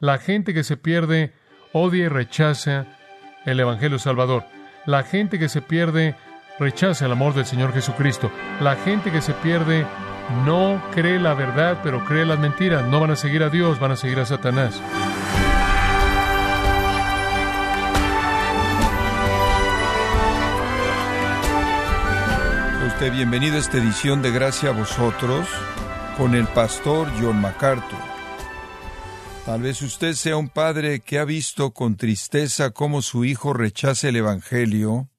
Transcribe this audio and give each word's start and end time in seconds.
La 0.00 0.16
gente 0.16 0.54
que 0.54 0.64
se 0.64 0.78
pierde 0.78 1.34
odia 1.74 2.06
y 2.06 2.08
rechaza 2.08 2.86
el 3.44 3.60
Evangelio 3.60 3.98
Salvador. 3.98 4.44
La 4.86 5.02
gente 5.02 5.38
que 5.38 5.50
se 5.50 5.60
pierde 5.60 6.16
rechaza 6.58 7.04
el 7.04 7.12
amor 7.12 7.34
del 7.34 7.44
Señor 7.44 7.74
Jesucristo. 7.74 8.32
La 8.62 8.76
gente 8.76 9.12
que 9.12 9.20
se 9.20 9.34
pierde 9.34 9.86
no 10.46 10.82
cree 10.94 11.20
la 11.20 11.34
verdad, 11.34 11.80
pero 11.82 12.02
cree 12.06 12.24
las 12.24 12.38
mentiras. 12.38 12.86
No 12.86 12.98
van 12.98 13.10
a 13.10 13.16
seguir 13.16 13.42
a 13.42 13.50
Dios, 13.50 13.78
van 13.78 13.92
a 13.92 13.96
seguir 13.96 14.18
a 14.20 14.24
Satanás. 14.24 14.80
Usted 22.86 23.12
bienvenido 23.12 23.56
a 23.56 23.58
esta 23.58 23.76
edición 23.76 24.22
de 24.22 24.30
Gracia 24.30 24.70
a 24.70 24.72
vosotros 24.72 25.46
con 26.16 26.34
el 26.34 26.46
pastor 26.46 27.06
John 27.20 27.38
MacArthur. 27.38 28.09
Tal 29.50 29.62
vez 29.62 29.82
usted 29.82 30.12
sea 30.14 30.36
un 30.36 30.48
padre 30.48 31.00
que 31.00 31.18
ha 31.18 31.24
visto 31.24 31.72
con 31.72 31.96
tristeza 31.96 32.70
cómo 32.70 33.02
su 33.02 33.24
hijo 33.24 33.52
rechaza 33.52 34.08
el 34.08 34.14
Evangelio, 34.14 35.10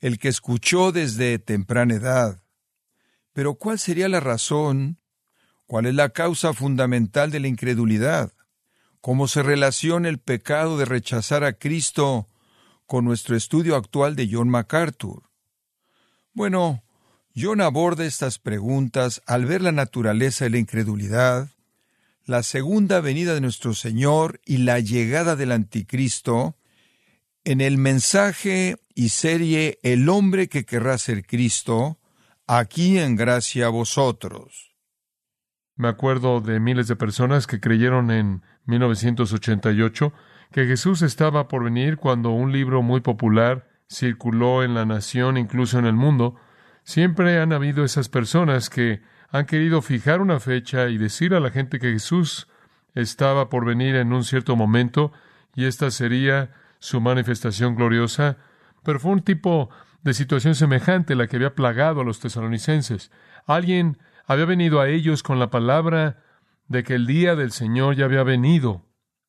el 0.00 0.18
que 0.18 0.28
escuchó 0.28 0.92
desde 0.92 1.38
temprana 1.38 1.96
edad. 1.96 2.42
Pero 3.34 3.56
¿cuál 3.56 3.78
sería 3.78 4.08
la 4.08 4.20
razón? 4.20 4.98
¿Cuál 5.66 5.84
es 5.84 5.94
la 5.94 6.08
causa 6.08 6.54
fundamental 6.54 7.30
de 7.30 7.40
la 7.40 7.48
incredulidad? 7.48 8.32
¿Cómo 9.02 9.28
se 9.28 9.42
relaciona 9.42 10.08
el 10.08 10.16
pecado 10.16 10.78
de 10.78 10.86
rechazar 10.86 11.44
a 11.44 11.52
Cristo 11.52 12.28
con 12.86 13.04
nuestro 13.04 13.36
estudio 13.36 13.76
actual 13.76 14.16
de 14.16 14.26
John 14.32 14.48
MacArthur? 14.48 15.24
Bueno, 16.32 16.82
John 17.36 17.60
aborda 17.60 18.06
estas 18.06 18.38
preguntas 18.38 19.20
al 19.26 19.44
ver 19.44 19.60
la 19.60 19.72
naturaleza 19.72 20.44
de 20.46 20.50
la 20.50 20.58
incredulidad, 20.58 21.50
la 22.30 22.44
segunda 22.44 23.00
venida 23.00 23.34
de 23.34 23.40
nuestro 23.40 23.74
Señor 23.74 24.40
y 24.46 24.58
la 24.58 24.78
llegada 24.78 25.34
del 25.34 25.50
Anticristo, 25.50 26.56
en 27.42 27.60
el 27.60 27.76
mensaje 27.76 28.76
y 28.94 29.08
serie 29.08 29.80
El 29.82 30.08
hombre 30.08 30.48
que 30.48 30.64
querrá 30.64 30.96
ser 30.98 31.26
Cristo, 31.26 31.98
aquí 32.46 32.98
en 32.98 33.16
gracia 33.16 33.66
a 33.66 33.70
vosotros. 33.70 34.76
Me 35.74 35.88
acuerdo 35.88 36.40
de 36.40 36.60
miles 36.60 36.86
de 36.86 36.94
personas 36.94 37.48
que 37.48 37.58
creyeron 37.58 38.12
en 38.12 38.42
1988 38.66 40.12
que 40.52 40.66
Jesús 40.66 41.02
estaba 41.02 41.48
por 41.48 41.64
venir 41.64 41.96
cuando 41.96 42.30
un 42.30 42.52
libro 42.52 42.80
muy 42.80 43.00
popular 43.00 43.68
circuló 43.90 44.62
en 44.62 44.74
la 44.74 44.86
nación, 44.86 45.36
incluso 45.36 45.80
en 45.80 45.86
el 45.86 45.94
mundo. 45.94 46.36
Siempre 46.84 47.40
han 47.40 47.52
habido 47.52 47.82
esas 47.84 48.08
personas 48.08 48.70
que 48.70 49.02
han 49.30 49.46
querido 49.46 49.80
fijar 49.82 50.20
una 50.20 50.40
fecha 50.40 50.88
y 50.88 50.98
decir 50.98 51.34
a 51.34 51.40
la 51.40 51.50
gente 51.50 51.78
que 51.78 51.92
Jesús 51.92 52.48
estaba 52.94 53.48
por 53.48 53.64
venir 53.64 53.94
en 53.94 54.12
un 54.12 54.24
cierto 54.24 54.56
momento 54.56 55.12
y 55.54 55.66
esta 55.66 55.90
sería 55.90 56.50
su 56.78 57.00
manifestación 57.00 57.76
gloriosa, 57.76 58.38
pero 58.82 58.98
fue 58.98 59.12
un 59.12 59.22
tipo 59.22 59.70
de 60.02 60.14
situación 60.14 60.54
semejante 60.54 61.14
la 61.14 61.26
que 61.26 61.36
había 61.36 61.54
plagado 61.54 62.00
a 62.00 62.04
los 62.04 62.20
tesalonicenses. 62.20 63.10
Alguien 63.46 63.98
había 64.26 64.46
venido 64.46 64.80
a 64.80 64.88
ellos 64.88 65.22
con 65.22 65.38
la 65.38 65.50
palabra 65.50 66.22
de 66.66 66.82
que 66.82 66.94
el 66.94 67.06
día 67.06 67.36
del 67.36 67.52
Señor 67.52 67.96
ya 67.96 68.06
había 68.06 68.22
venido. 68.22 68.86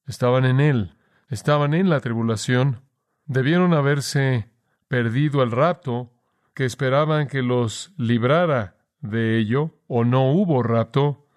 Estaban 0.07 0.45
en 0.45 0.59
él, 0.59 0.95
estaban 1.29 1.73
en 1.73 1.89
la 1.89 1.99
tribulación. 1.99 2.81
Debieron 3.25 3.73
haberse 3.73 4.51
perdido 4.87 5.43
el 5.43 5.51
rapto, 5.51 6.13
que 6.53 6.65
esperaban 6.65 7.27
que 7.27 7.41
los 7.41 7.93
librara 7.97 8.80
de 9.01 9.37
ello, 9.37 9.75
o 9.87 10.05
no 10.05 10.31
hubo 10.31 10.63
rapto, 10.63 11.27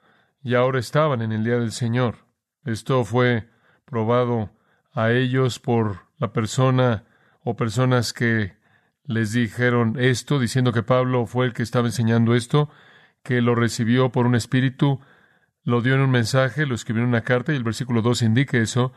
y 0.43 0.55
ahora 0.55 0.79
estaban 0.79 1.23
en 1.23 1.33
el 1.33 1.45
día 1.45 1.59
del 1.59 1.73
Señor. 1.73 2.27
Esto 2.65 3.05
fue 3.05 3.49
probado 3.85 4.51
a 4.93 5.11
ellos 5.11 5.59
por 5.59 6.07
la 6.19 6.33
persona 6.33 7.05
o 7.43 7.57
personas 7.57 8.13
que 8.13 8.55
les 9.05 9.33
dijeron 9.33 9.97
esto, 9.99 10.39
diciendo 10.39 10.73
que 10.73 10.83
Pablo 10.83 11.27
fue 11.27 11.47
el 11.47 11.53
que 11.53 11.63
estaba 11.63 11.87
enseñando 11.87 12.35
esto, 12.35 12.71
que 13.23 13.41
lo 13.41 13.55
recibió 13.55 14.11
por 14.13 14.27
un 14.27 14.35
espíritu, 14.35 15.01
lo 15.63 15.81
dio 15.81 15.95
en 15.95 16.01
un 16.01 16.11
mensaje, 16.11 16.67
lo 16.67 16.75
escribió 16.75 17.03
en 17.03 17.09
una 17.09 17.23
carta 17.23 17.53
y 17.53 17.57
el 17.57 17.65
versículo 17.65 18.03
2 18.03 18.23
indica 18.23 18.59
eso. 18.59 18.93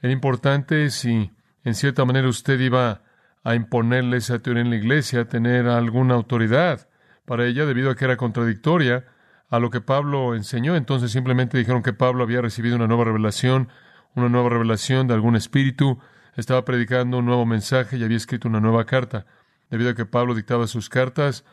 Era 0.00 0.12
importante 0.12 0.90
si 0.90 1.30
en 1.64 1.74
cierta 1.74 2.04
manera 2.04 2.28
usted 2.28 2.60
iba 2.60 3.02
a 3.44 3.54
imponerle 3.54 4.18
esa 4.18 4.38
teoría 4.40 4.62
en 4.62 4.70
la 4.70 4.76
iglesia, 4.76 5.28
tener 5.28 5.66
alguna 5.68 6.14
autoridad 6.14 6.88
para 7.24 7.46
ella 7.46 7.66
debido 7.66 7.90
a 7.90 7.96
que 7.96 8.04
era 8.04 8.16
contradictoria 8.16 9.04
a 9.48 9.58
lo 9.58 9.70
que 9.70 9.80
Pablo 9.80 10.34
enseñó. 10.34 10.76
Entonces 10.76 11.10
simplemente 11.12 11.58
dijeron 11.58 11.82
que 11.82 11.92
Pablo 11.92 12.24
había 12.24 12.40
recibido 12.40 12.76
una 12.76 12.86
nueva 12.86 13.04
revelación, 13.04 13.68
una 14.14 14.28
nueva 14.28 14.48
revelación 14.50 15.06
de 15.06 15.14
algún 15.14 15.36
espíritu, 15.36 15.98
estaba 16.36 16.64
predicando 16.64 17.18
un 17.18 17.26
nuevo 17.26 17.44
mensaje 17.44 17.96
y 17.96 18.04
había 18.04 18.16
escrito 18.16 18.48
una 18.48 18.60
nueva 18.60 18.84
carta. 18.86 19.26
Debido 19.70 19.90
a 19.90 19.94
que 19.94 20.06
Pablo 20.06 20.34
dictaba 20.34 20.66
sus 20.66 20.88
cartas, 20.88 21.44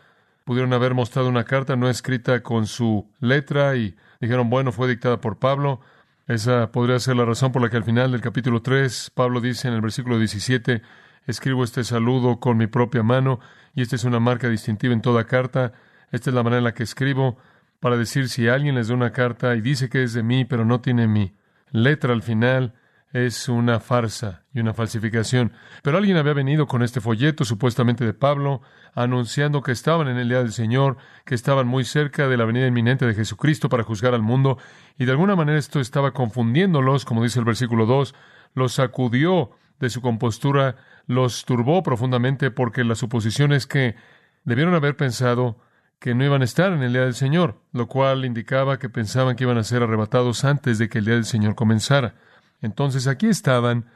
pudieron 0.46 0.74
haber 0.74 0.94
mostrado 0.94 1.30
una 1.30 1.44
carta 1.44 1.76
no 1.76 1.90
escrita 1.90 2.42
con 2.42 2.66
su 2.66 3.08
letra 3.20 3.76
y 3.76 3.96
dijeron, 4.20 4.50
bueno, 4.50 4.72
fue 4.72 4.88
dictada 4.88 5.22
por 5.22 5.38
Pablo. 5.38 5.82
Esa 6.28 6.72
podría 6.72 7.00
ser 7.00 7.18
la 7.18 7.26
razón 7.26 7.52
por 7.52 7.62
la 7.62 7.70
que 7.70 7.78
al 7.78 7.84
final 7.84 8.12
del 8.12 8.22
capítulo 8.22 8.62
3, 8.62 9.12
Pablo 9.14 9.42
dice 9.42 9.68
en 9.68 9.74
el 9.74 9.82
versículo 9.82 10.18
17, 10.18 10.82
escribo 11.28 11.64
este 11.64 11.84
saludo 11.84 12.40
con 12.40 12.58
mi 12.58 12.68
propia 12.68 13.04
mano 13.04 13.40
y 13.76 13.82
esta 13.82 13.96
es 13.96 14.04
una 14.04 14.20
marca 14.20 14.50
distintiva 14.50 14.94
en 14.94 15.02
toda 15.02 15.26
carta. 15.26 15.74
Esta 16.12 16.30
es 16.30 16.34
la 16.34 16.44
manera 16.44 16.60
en 16.60 16.64
la 16.66 16.74
que 16.74 16.84
escribo 16.84 17.38
para 17.80 17.98
decir 17.98 18.30
si 18.30 18.48
alguien 18.48 18.76
les 18.76 18.88
da 18.88 18.96
una 18.96 19.12
carta 19.12 19.56
y 19.56 19.62
dice 19.62 19.90
que 19.90 20.04
es 20.04 20.14
de 20.14 20.24
mí, 20.24 20.46
pero 20.46 20.66
no 20.66 20.82
tiene 20.82 21.08
mi 21.08 21.34
letra 21.72 22.14
al 22.14 22.24
final, 22.24 22.74
es 23.12 23.50
una 23.50 23.80
farsa 23.80 24.44
y 24.54 24.60
una 24.60 24.74
falsificación. 24.74 25.54
Pero 25.82 25.98
alguien 25.98 26.18
había 26.18 26.34
venido 26.34 26.68
con 26.68 26.84
este 26.84 27.02
folleto, 27.02 27.46
supuestamente 27.46 28.06
de 28.06 28.14
Pablo, 28.14 28.62
anunciando 28.94 29.62
que 29.62 29.72
estaban 29.72 30.08
en 30.08 30.18
el 30.18 30.30
día 30.30 30.40
del 30.40 30.52
Señor, 30.52 30.98
que 31.26 31.36
estaban 31.36 31.68
muy 31.68 31.86
cerca 31.86 32.28
de 32.28 32.38
la 32.38 32.46
venida 32.46 32.68
inminente 32.68 33.06
de 33.06 33.16
Jesucristo 33.16 33.70
para 33.70 33.84
juzgar 33.84 34.14
al 34.14 34.22
mundo, 34.22 34.58
y 34.98 35.06
de 35.06 35.12
alguna 35.12 35.36
manera 35.36 35.58
esto 35.58 35.80
estaba 35.80 36.12
confundiéndolos, 36.12 37.06
como 37.06 37.24
dice 37.24 37.40
el 37.40 37.46
versículo 37.46 37.86
2, 37.86 38.14
los 38.54 38.74
sacudió 38.74 39.52
de 39.80 39.90
su 39.90 40.02
compostura, 40.02 40.76
los 41.10 41.44
turbó 41.44 41.82
profundamente 41.82 42.52
porque 42.52 42.84
la 42.84 42.94
suposición 42.94 43.52
es 43.52 43.66
que 43.66 43.96
debieron 44.44 44.76
haber 44.76 44.96
pensado 44.96 45.58
que 45.98 46.14
no 46.14 46.24
iban 46.24 46.44
a 46.44 46.46
estar 46.46 46.72
en 46.72 46.84
el 46.84 46.94
día 46.94 47.02
del 47.02 47.16
Señor, 47.16 47.64
lo 47.74 47.88
cual 47.88 48.26
indicaba 48.26 48.78
que 48.78 48.90
pensaban 48.90 49.36
que 49.36 49.44
iban 49.44 49.58
a 49.58 49.64
ser 49.64 49.82
arrebatados 49.82 50.46
antes 50.46 50.78
de 50.78 50.88
que 50.88 51.00
el 51.00 51.06
día 51.06 51.16
del 51.16 51.26
Señor 51.26 51.56
comenzara. 51.56 52.14
Entonces 52.62 53.08
aquí 53.08 53.26
estaban, 53.26 53.88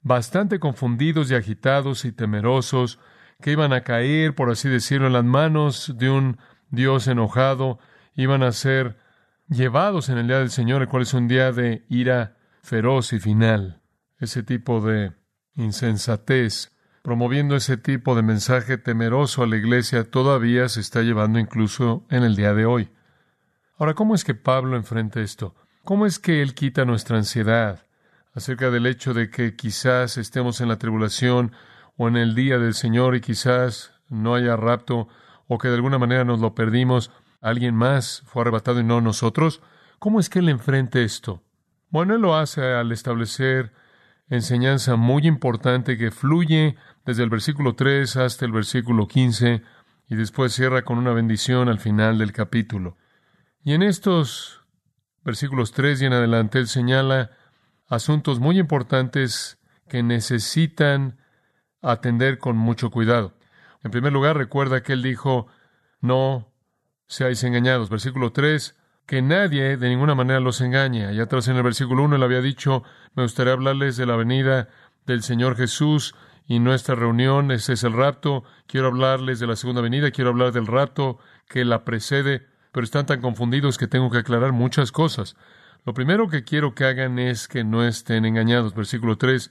bastante 0.00 0.58
confundidos 0.60 1.30
y 1.30 1.34
agitados 1.34 2.06
y 2.06 2.12
temerosos, 2.12 2.98
que 3.42 3.52
iban 3.52 3.74
a 3.74 3.82
caer, 3.82 4.34
por 4.34 4.48
así 4.48 4.70
decirlo, 4.70 5.08
en 5.08 5.12
las 5.12 5.24
manos 5.24 5.92
de 5.98 6.08
un 6.08 6.38
Dios 6.70 7.06
enojado, 7.06 7.80
iban 8.14 8.42
a 8.42 8.50
ser 8.50 8.96
llevados 9.46 10.08
en 10.08 10.16
el 10.16 10.26
día 10.26 10.38
del 10.38 10.50
Señor, 10.50 10.80
el 10.80 10.88
cual 10.88 11.02
es 11.02 11.12
un 11.12 11.28
día 11.28 11.52
de 11.52 11.84
ira 11.90 12.38
feroz 12.62 13.12
y 13.12 13.20
final. 13.20 13.82
Ese 14.18 14.42
tipo 14.42 14.80
de 14.80 15.12
insensatez, 15.56 16.72
promoviendo 17.02 17.56
ese 17.56 17.76
tipo 17.76 18.14
de 18.14 18.22
mensaje 18.22 18.78
temeroso 18.78 19.42
a 19.42 19.46
la 19.46 19.56
iglesia, 19.56 20.10
todavía 20.10 20.68
se 20.68 20.80
está 20.80 21.02
llevando 21.02 21.38
incluso 21.38 22.04
en 22.10 22.22
el 22.22 22.36
día 22.36 22.54
de 22.54 22.66
hoy. 22.66 22.90
Ahora, 23.78 23.94
¿cómo 23.94 24.14
es 24.14 24.24
que 24.24 24.34
Pablo 24.34 24.76
enfrenta 24.76 25.20
esto? 25.20 25.54
¿Cómo 25.84 26.06
es 26.06 26.18
que 26.18 26.42
él 26.42 26.54
quita 26.54 26.84
nuestra 26.84 27.16
ansiedad? 27.16 27.84
acerca 28.34 28.70
del 28.70 28.86
hecho 28.86 29.14
de 29.14 29.30
que 29.30 29.56
quizás 29.56 30.16
estemos 30.16 30.60
en 30.60 30.68
la 30.68 30.78
tribulación 30.78 31.52
o 31.96 32.08
en 32.08 32.16
el 32.16 32.34
día 32.34 32.58
del 32.58 32.74
Señor 32.74 33.14
y 33.14 33.20
quizás 33.20 33.92
no 34.08 34.34
haya 34.34 34.56
rapto 34.56 35.08
o 35.46 35.58
que 35.58 35.68
de 35.68 35.74
alguna 35.74 35.98
manera 35.98 36.24
nos 36.24 36.40
lo 36.40 36.54
perdimos, 36.54 37.10
alguien 37.40 37.74
más 37.74 38.22
fue 38.26 38.42
arrebatado 38.42 38.80
y 38.80 38.84
no 38.84 39.00
nosotros. 39.00 39.60
¿Cómo 39.98 40.18
es 40.18 40.30
que 40.30 40.38
él 40.38 40.48
enfrenta 40.48 41.00
esto? 41.00 41.42
Bueno, 41.90 42.14
él 42.14 42.22
lo 42.22 42.34
hace 42.34 42.62
al 42.62 42.90
establecer 42.92 43.72
enseñanza 44.36 44.96
muy 44.96 45.26
importante 45.26 45.98
que 45.98 46.10
fluye 46.10 46.76
desde 47.04 47.22
el 47.22 47.30
versículo 47.30 47.74
3 47.74 48.16
hasta 48.16 48.46
el 48.46 48.52
versículo 48.52 49.06
15 49.06 49.62
y 50.08 50.14
después 50.14 50.54
cierra 50.54 50.82
con 50.82 50.98
una 50.98 51.12
bendición 51.12 51.68
al 51.68 51.78
final 51.78 52.18
del 52.18 52.32
capítulo. 52.32 52.96
Y 53.62 53.74
en 53.74 53.82
estos 53.82 54.62
versículos 55.22 55.72
3 55.72 56.02
y 56.02 56.06
en 56.06 56.14
adelante 56.14 56.58
él 56.58 56.66
señala 56.66 57.30
asuntos 57.88 58.40
muy 58.40 58.58
importantes 58.58 59.58
que 59.88 60.02
necesitan 60.02 61.18
atender 61.82 62.38
con 62.38 62.56
mucho 62.56 62.90
cuidado. 62.90 63.34
En 63.84 63.90
primer 63.90 64.14
lugar, 64.14 64.38
recuerda 64.38 64.82
que 64.82 64.94
él 64.94 65.02
dijo, 65.02 65.48
no 66.00 66.50
seáis 67.06 67.44
engañados. 67.44 67.90
Versículo 67.90 68.32
3, 68.32 68.78
que 69.06 69.22
nadie 69.22 69.76
de 69.76 69.88
ninguna 69.88 70.14
manera 70.14 70.40
los 70.40 70.60
engañe. 70.60 71.06
Allá 71.06 71.24
atrás 71.24 71.48
en 71.48 71.56
el 71.56 71.62
versículo 71.62 72.02
1 72.04 72.16
él 72.16 72.22
había 72.22 72.40
dicho, 72.40 72.82
me 73.14 73.22
gustaría 73.22 73.52
hablarles 73.52 73.96
de 73.96 74.06
la 74.06 74.16
venida 74.16 74.68
del 75.06 75.22
Señor 75.22 75.56
Jesús 75.56 76.14
y 76.46 76.58
nuestra 76.58 76.94
reunión, 76.94 77.50
ese 77.50 77.74
es 77.74 77.84
el 77.84 77.92
rapto. 77.92 78.44
Quiero 78.66 78.88
hablarles 78.88 79.40
de 79.40 79.46
la 79.46 79.56
segunda 79.56 79.80
venida, 79.80 80.10
quiero 80.10 80.30
hablar 80.30 80.52
del 80.52 80.66
rapto 80.66 81.18
que 81.48 81.64
la 81.64 81.84
precede, 81.84 82.46
pero 82.72 82.84
están 82.84 83.06
tan 83.06 83.20
confundidos 83.20 83.78
que 83.78 83.86
tengo 83.86 84.10
que 84.10 84.18
aclarar 84.18 84.52
muchas 84.52 84.92
cosas. 84.92 85.36
Lo 85.84 85.94
primero 85.94 86.28
que 86.28 86.44
quiero 86.44 86.74
que 86.74 86.84
hagan 86.84 87.18
es 87.18 87.48
que 87.48 87.64
no 87.64 87.84
estén 87.84 88.24
engañados. 88.24 88.74
Versículo 88.74 89.18
3. 89.18 89.50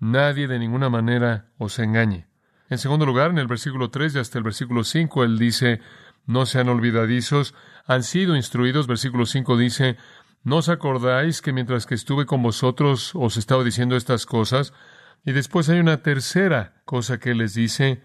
Nadie 0.00 0.48
de 0.48 0.58
ninguna 0.58 0.88
manera 0.88 1.46
os 1.58 1.78
engañe. 1.78 2.26
En 2.68 2.78
segundo 2.78 3.06
lugar, 3.06 3.30
en 3.30 3.38
el 3.38 3.46
versículo 3.46 3.90
3 3.90 4.14
y 4.14 4.18
hasta 4.18 4.38
el 4.38 4.44
versículo 4.44 4.82
5, 4.82 5.24
él 5.24 5.38
dice, 5.38 5.80
no 6.26 6.46
sean 6.46 6.68
olvidadizos, 6.68 7.54
han 7.86 8.02
sido 8.02 8.36
instruidos. 8.36 8.86
Versículo 8.86 9.26
5 9.26 9.56
dice, 9.56 9.96
¿no 10.42 10.56
os 10.56 10.68
acordáis 10.68 11.42
que 11.42 11.52
mientras 11.52 11.86
que 11.86 11.94
estuve 11.94 12.26
con 12.26 12.42
vosotros 12.42 13.12
os 13.14 13.36
estaba 13.36 13.64
diciendo 13.64 13.96
estas 13.96 14.26
cosas? 14.26 14.72
Y 15.24 15.32
después 15.32 15.68
hay 15.68 15.80
una 15.80 16.02
tercera 16.02 16.82
cosa 16.84 17.18
que 17.18 17.34
les 17.34 17.54
dice, 17.54 18.02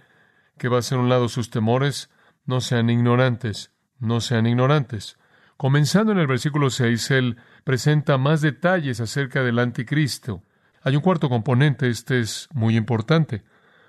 que 0.58 0.68
va 0.68 0.80
a 0.80 0.82
ser 0.82 0.98
un 0.98 1.10
lado 1.10 1.30
sus 1.30 1.50
temores, 1.50 2.10
no 2.46 2.62
sean 2.62 2.90
ignorantes, 2.90 3.72
no 4.00 4.22
sean 4.22 4.48
ignorantes. 4.48 5.18
Comenzando 5.58 6.12
en 6.12 6.20
el 6.20 6.28
versículo 6.28 6.70
6, 6.70 7.12
él 7.12 7.38
presenta 7.64 8.18
más 8.18 8.42
detalles 8.42 9.00
acerca 9.00 9.44
del 9.44 9.60
anticristo. 9.60 10.44
Hay 10.82 10.96
un 10.96 11.02
cuarto 11.02 11.30
componente, 11.30 11.90
este 11.90 12.20
es 12.20 12.50
muy 12.54 12.76
importante. 12.76 13.44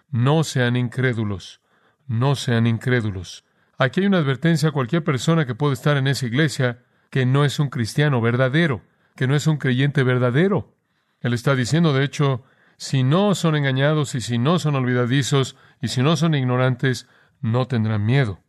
No 0.09 0.45
sean 0.45 0.77
incrédulos, 0.77 1.61
no 2.07 2.37
sean 2.37 2.67
incrédulos. 2.67 3.45
Aquí 3.79 4.01
hay 4.01 4.07
una 4.07 4.19
advertencia 4.19 4.71
a 4.71 4.73
cualquier 4.73 5.05
persona 5.05 5.47
que 5.47 5.55
puede 5.55 5.75
estar 5.75 5.97
en 5.97 6.07
esa 6.07 6.27
iglesia 6.27 6.83
que 7.11 7.27
no 7.27 7.45
es 7.45 7.59
un 7.59 7.69
cristiano 7.69 8.21
verdadero, 8.21 8.83
que 9.15 9.27
no 9.27 9.35
es 9.35 9.47
un 9.47 9.59
creyente 9.59 10.03
verdadero. 10.03 10.75
Él 11.21 11.35
está 11.35 11.55
diciendo, 11.55 11.93
de 11.93 12.05
hecho, 12.05 12.45
si 12.79 13.03
no 13.03 13.35
son 13.35 13.55
engañados 13.55 14.15
y 14.15 14.21
si 14.21 14.39
no 14.39 14.59
son 14.59 14.77
olvidadizos 14.77 15.57
y 15.81 15.89
si 15.89 16.03
no 16.03 16.17
son 16.17 16.35
ignorantes, 16.35 17.07
no 17.41 17.67
tendrán 17.67 18.05
miedo. 18.05 18.41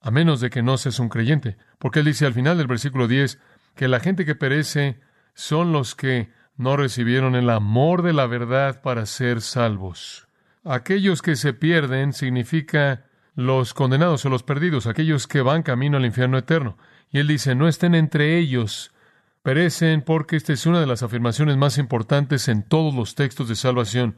A 0.00 0.10
menos 0.10 0.40
de 0.40 0.50
que 0.50 0.62
no 0.62 0.76
seas 0.76 0.98
un 0.98 1.08
creyente. 1.08 1.56
Porque 1.78 2.00
él 2.00 2.06
dice 2.06 2.26
al 2.26 2.34
final 2.34 2.58
del 2.58 2.66
versículo 2.66 3.08
10 3.08 3.38
que 3.74 3.88
la 3.88 4.00
gente 4.00 4.24
que 4.24 4.34
perece 4.34 5.00
son 5.34 5.72
los 5.72 5.94
que 5.94 6.30
no 6.56 6.76
recibieron 6.76 7.34
el 7.34 7.50
amor 7.50 8.02
de 8.02 8.12
la 8.12 8.26
verdad 8.26 8.80
para 8.82 9.06
ser 9.06 9.40
salvos. 9.40 10.28
Aquellos 10.62 11.20
que 11.20 11.36
se 11.36 11.52
pierden 11.52 12.12
significa 12.12 13.04
los 13.34 13.74
condenados 13.74 14.24
o 14.24 14.28
los 14.28 14.42
perdidos, 14.42 14.86
aquellos 14.86 15.26
que 15.26 15.42
van 15.42 15.62
camino 15.62 15.96
al 15.96 16.06
infierno 16.06 16.38
eterno. 16.38 16.78
Y 17.10 17.18
él 17.18 17.28
dice, 17.28 17.54
no 17.54 17.68
estén 17.68 17.94
entre 17.94 18.38
ellos, 18.38 18.92
perecen 19.42 20.02
porque 20.02 20.36
esta 20.36 20.52
es 20.52 20.66
una 20.66 20.80
de 20.80 20.86
las 20.86 21.02
afirmaciones 21.02 21.56
más 21.56 21.78
importantes 21.78 22.48
en 22.48 22.62
todos 22.62 22.94
los 22.94 23.14
textos 23.14 23.48
de 23.48 23.56
salvación. 23.56 24.16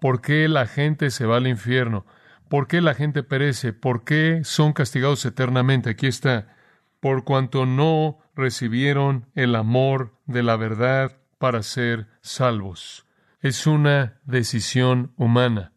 ¿Por 0.00 0.20
qué 0.20 0.48
la 0.48 0.66
gente 0.66 1.10
se 1.10 1.26
va 1.26 1.36
al 1.36 1.46
infierno? 1.46 2.06
¿Por 2.48 2.66
qué 2.66 2.80
la 2.80 2.94
gente 2.94 3.22
perece? 3.22 3.72
¿Por 3.72 4.04
qué 4.04 4.40
son 4.44 4.72
castigados 4.72 5.24
eternamente? 5.24 5.90
Aquí 5.90 6.06
está. 6.06 6.56
Por 7.00 7.24
cuanto 7.24 7.66
no 7.66 8.18
recibieron 8.34 9.26
el 9.34 9.54
amor 9.54 10.14
de 10.26 10.42
la 10.42 10.56
verdad 10.56 11.18
para 11.38 11.62
ser 11.62 12.08
salvos. 12.20 13.06
Es 13.40 13.66
una 13.66 14.20
decisión 14.24 15.12
humana. 15.16 15.72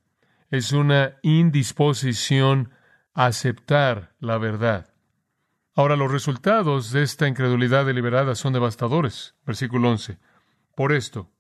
Es 0.50 0.72
una 0.72 1.16
indisposición 1.22 2.72
aceptar 3.18 4.14
la 4.20 4.38
verdad. 4.38 4.94
Ahora, 5.76 5.96
los 5.96 6.12
resultados 6.12 6.92
de 6.92 7.02
esta 7.02 7.28
incredulidad 7.28 7.86
deliberada 7.86 8.36
son 8.36 8.54
devastadores. 8.54 9.36
Versículo 9.44 9.90
11. 9.90 10.20
Por 10.76 10.94
esto, 10.94 11.32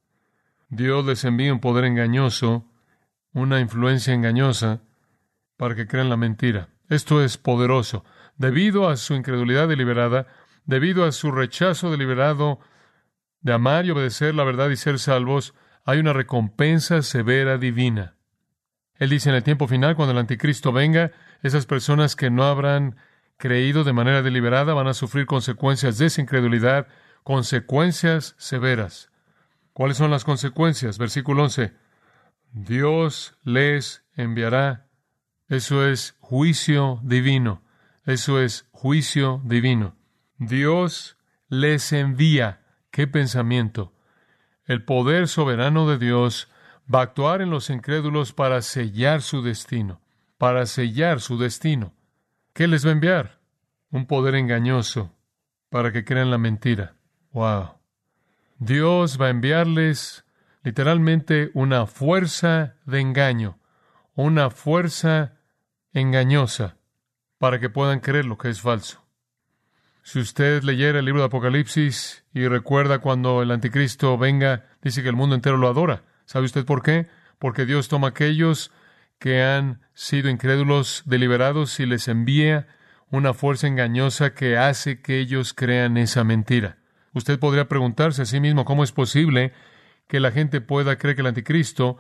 Dios 0.70 1.06
les 1.06 1.24
envía 1.24 1.54
un 1.54 1.60
poder 1.60 1.86
engañoso, 1.86 2.66
una 3.32 3.60
influencia 3.60 4.16
engañosa, 4.16 4.82
para 5.56 5.76
que 5.76 5.88
crean 5.88 6.10
la 6.10 6.18
mentira. 6.18 6.70
Esto 6.90 7.24
es 7.24 7.38
poderoso. 7.38 8.04
Debido 8.38 8.90
a 8.90 8.98
su 8.98 9.14
incredulidad 9.14 9.68
deliberada, 9.68 10.26
debido 10.66 11.06
a 11.06 11.12
su 11.12 11.32
rechazo 11.32 11.92
deliberado 11.92 12.60
de 13.42 13.54
amar 13.54 13.86
y 13.86 13.92
obedecer 13.92 14.34
la 14.34 14.44
verdad 14.44 14.70
y 14.70 14.78
ser 14.78 14.98
salvos, 14.98 15.54
hay 15.86 16.00
una 16.00 16.14
recompensa 16.14 17.04
severa 17.04 17.60
divina. 17.60 18.17
Él 19.00 19.10
dice 19.10 19.30
en 19.30 19.36
el 19.36 19.44
tiempo 19.44 19.68
final, 19.68 19.96
cuando 19.96 20.12
el 20.12 20.18
anticristo 20.18 20.72
venga, 20.72 21.12
esas 21.44 21.66
personas 21.66 22.16
que 22.16 22.30
no 22.30 22.44
habrán 22.44 22.96
creído 23.38 23.84
de 23.84 23.94
manera 23.94 24.22
deliberada 24.22 24.74
van 24.74 24.88
a 24.88 24.94
sufrir 24.94 25.26
consecuencias 25.26 25.98
de 25.98 26.08
esa 26.08 26.22
incredulidad, 26.22 26.88
consecuencias 27.24 28.36
severas. 28.38 29.12
¿Cuáles 29.74 29.98
son 29.98 30.10
las 30.10 30.24
consecuencias? 30.24 30.98
Versículo 30.98 31.44
11. 31.44 31.74
Dios 32.52 33.38
les 33.44 34.04
enviará 34.16 34.88
eso 35.50 35.88
es 35.88 36.18
juicio 36.20 37.00
divino. 37.04 37.64
Eso 38.06 38.42
es 38.42 38.68
juicio 38.72 39.42
divino. 39.46 39.96
Dios 40.38 41.18
les 41.48 41.94
envía. 41.94 42.66
¿Qué 42.92 43.08
pensamiento? 43.08 43.94
El 44.66 44.84
poder 44.84 45.30
soberano 45.30 45.88
de 45.88 45.98
Dios 45.98 46.52
va 46.94 47.00
a 47.00 47.04
actuar 47.04 47.42
en 47.42 47.50
los 47.50 47.70
incrédulos 47.70 48.34
para 48.34 48.62
sellar 48.62 49.22
su 49.22 49.42
destino, 49.42 50.02
para 50.38 50.66
sellar 50.66 51.22
su 51.22 51.38
destino. 51.38 51.94
¿Qué 52.54 52.68
les 52.68 52.86
va 52.86 52.90
a 52.90 52.94
enviar? 52.94 53.40
Un 53.92 54.06
poder 54.06 54.36
engañoso 54.36 55.14
para 55.70 55.92
que 55.92 56.04
crean 56.04 56.32
la 56.32 56.38
mentira. 56.38 56.96
Wow. 57.32 57.76
Dios 58.58 59.20
va 59.22 59.28
a 59.28 59.32
enviarles 59.32 60.26
literalmente 60.64 61.52
una 61.54 61.86
fuerza 61.86 62.76
de 62.86 63.00
engaño, 63.00 63.60
una 64.16 64.50
fuerza 64.50 65.38
engañosa 65.94 66.78
para 67.38 67.60
que 67.60 67.70
puedan 67.70 68.00
creer 68.00 68.26
lo 68.26 68.38
que 68.38 68.50
es 68.50 68.62
falso. 68.62 69.04
Si 70.04 70.20
usted 70.20 70.64
leyera 70.64 71.00
el 71.00 71.06
libro 71.06 71.22
de 71.22 71.28
Apocalipsis 71.28 72.26
y 72.34 72.48
recuerda 72.48 73.00
cuando 73.00 73.42
el 73.42 73.52
anticristo 73.52 74.18
venga, 74.18 74.66
dice 74.82 75.04
que 75.04 75.10
el 75.10 75.16
mundo 75.16 75.36
entero 75.36 75.58
lo 75.58 75.68
adora. 75.68 76.04
¿Sabe 76.28 76.46
usted 76.46 76.66
por 76.66 76.84
qué? 76.84 77.08
Porque 77.40 77.66
Dios 77.66 77.88
toma 77.88 78.10
aquellos 78.10 78.72
que 79.18 79.42
han 79.42 79.80
sido 79.94 80.30
incrédulos 80.30 81.04
deliberados 81.06 81.80
y 81.80 81.86
les 81.86 82.10
envía 82.10 82.68
una 83.10 83.34
fuerza 83.34 83.68
engañosa 83.68 84.34
que 84.34 84.58
hace 84.58 85.02
que 85.02 85.20
ellos 85.20 85.54
crean 85.54 85.96
esa 85.96 86.26
mentira. 86.26 86.80
Usted 87.14 87.40
podría 87.40 87.70
preguntarse 87.70 88.24
a 88.24 88.26
sí 88.26 88.42
mismo 88.42 88.66
cómo 88.66 88.84
es 88.84 88.92
posible 88.92 89.54
que 90.10 90.20
la 90.20 90.32
gente 90.32 90.60
pueda 90.60 90.98
creer 90.98 91.16
que 91.16 91.22
el 91.22 91.28
anticristo 91.28 91.98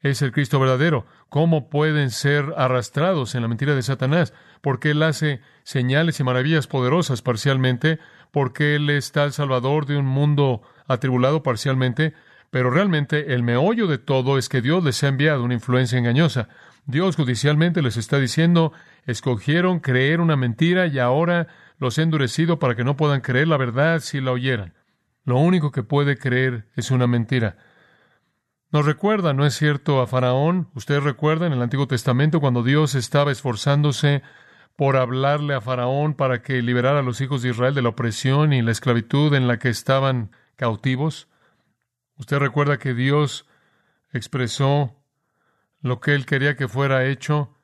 es 0.00 0.22
el 0.22 0.30
Cristo 0.30 0.60
verdadero. 0.60 1.04
¿Cómo 1.28 1.68
pueden 1.68 2.10
ser 2.10 2.54
arrastrados 2.56 3.34
en 3.34 3.42
la 3.42 3.48
mentira 3.48 3.74
de 3.74 3.82
Satanás? 3.82 4.32
Porque 4.60 4.92
Él 4.92 5.02
hace 5.02 5.40
señales 5.64 6.20
y 6.20 6.24
maravillas 6.24 6.68
poderosas 6.68 7.20
parcialmente, 7.20 7.98
porque 8.30 8.76
Él 8.76 8.88
está 8.90 9.24
el 9.24 9.32
Salvador 9.32 9.86
de 9.86 9.96
un 9.96 10.06
mundo 10.06 10.62
atribulado 10.86 11.42
parcialmente, 11.42 12.14
pero 12.50 12.70
realmente 12.70 13.34
el 13.34 13.42
meollo 13.42 13.86
de 13.86 13.98
todo 13.98 14.38
es 14.38 14.48
que 14.48 14.62
Dios 14.62 14.82
les 14.84 15.02
ha 15.02 15.08
enviado 15.08 15.44
una 15.44 15.54
influencia 15.54 15.98
engañosa. 15.98 16.48
Dios 16.86 17.16
judicialmente 17.16 17.82
les 17.82 17.96
está 17.96 18.18
diciendo, 18.18 18.72
escogieron 19.04 19.80
creer 19.80 20.20
una 20.20 20.36
mentira 20.36 20.86
y 20.86 20.98
ahora 20.98 21.48
los 21.78 21.98
he 21.98 22.02
endurecido 22.02 22.58
para 22.58 22.74
que 22.74 22.84
no 22.84 22.96
puedan 22.96 23.20
creer 23.20 23.48
la 23.48 23.56
verdad 23.56 24.00
si 24.00 24.20
la 24.20 24.32
oyeran. 24.32 24.74
Lo 25.24 25.38
único 25.38 25.72
que 25.72 25.82
puede 25.82 26.16
creer 26.16 26.68
es 26.76 26.90
una 26.90 27.06
mentira. 27.06 27.56
Nos 28.70 28.86
recuerda, 28.86 29.32
¿no 29.32 29.46
es 29.46 29.54
cierto?, 29.54 30.00
a 30.00 30.06
Faraón. 30.06 30.68
Ustedes 30.74 31.02
recuerdan 31.02 31.52
en 31.52 31.58
el 31.58 31.62
Antiguo 31.62 31.86
Testamento 31.86 32.40
cuando 32.40 32.62
Dios 32.62 32.94
estaba 32.94 33.32
esforzándose 33.32 34.22
por 34.76 34.96
hablarle 34.96 35.54
a 35.54 35.60
Faraón 35.60 36.14
para 36.14 36.42
que 36.42 36.62
liberara 36.62 37.00
a 37.00 37.02
los 37.02 37.20
hijos 37.20 37.42
de 37.42 37.50
Israel 37.50 37.74
de 37.74 37.82
la 37.82 37.88
opresión 37.90 38.52
y 38.52 38.62
la 38.62 38.72
esclavitud 38.72 39.34
en 39.34 39.48
la 39.48 39.58
que 39.58 39.68
estaban 39.68 40.30
cautivos. 40.56 41.28
Usted 42.18 42.38
recuerda 42.38 42.78
que 42.78 42.94
Dios 42.94 43.46
expresó 44.12 44.96
lo 45.80 46.00
que 46.00 46.14
él 46.14 46.26
quería 46.26 46.56
que 46.56 46.68
fuera 46.68 47.04
hecho. 47.06 47.54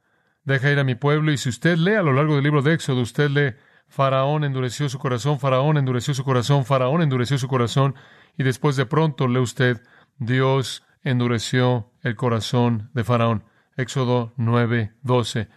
Deja 0.44 0.70
ir 0.70 0.78
a 0.78 0.84
mi 0.84 0.94
pueblo. 0.94 1.32
Y 1.32 1.38
si 1.38 1.48
usted 1.48 1.76
lee 1.76 1.94
a 1.94 2.02
lo 2.02 2.12
largo 2.12 2.34
del 2.34 2.44
libro 2.44 2.62
de 2.62 2.74
Éxodo, 2.74 3.00
usted 3.00 3.30
lee 3.30 3.56
Faraón 3.88 4.44
endureció 4.44 4.88
su 4.88 4.98
corazón, 4.98 5.38
Faraón 5.38 5.76
endureció 5.76 6.14
su 6.14 6.24
corazón, 6.24 6.64
Faraón 6.64 7.02
endureció 7.02 7.38
su 7.38 7.48
corazón. 7.48 7.94
Y 8.36 8.42
después 8.42 8.76
de 8.76 8.86
pronto 8.86 9.28
lee 9.28 9.40
usted 9.40 9.82
Dios 10.18 10.84
endureció 11.04 11.90
el 12.02 12.16
corazón 12.16 12.90
de 12.94 13.04
Faraón. 13.04 13.44
Éxodo 13.76 14.34
9, 14.36 14.94
12. 15.02 15.48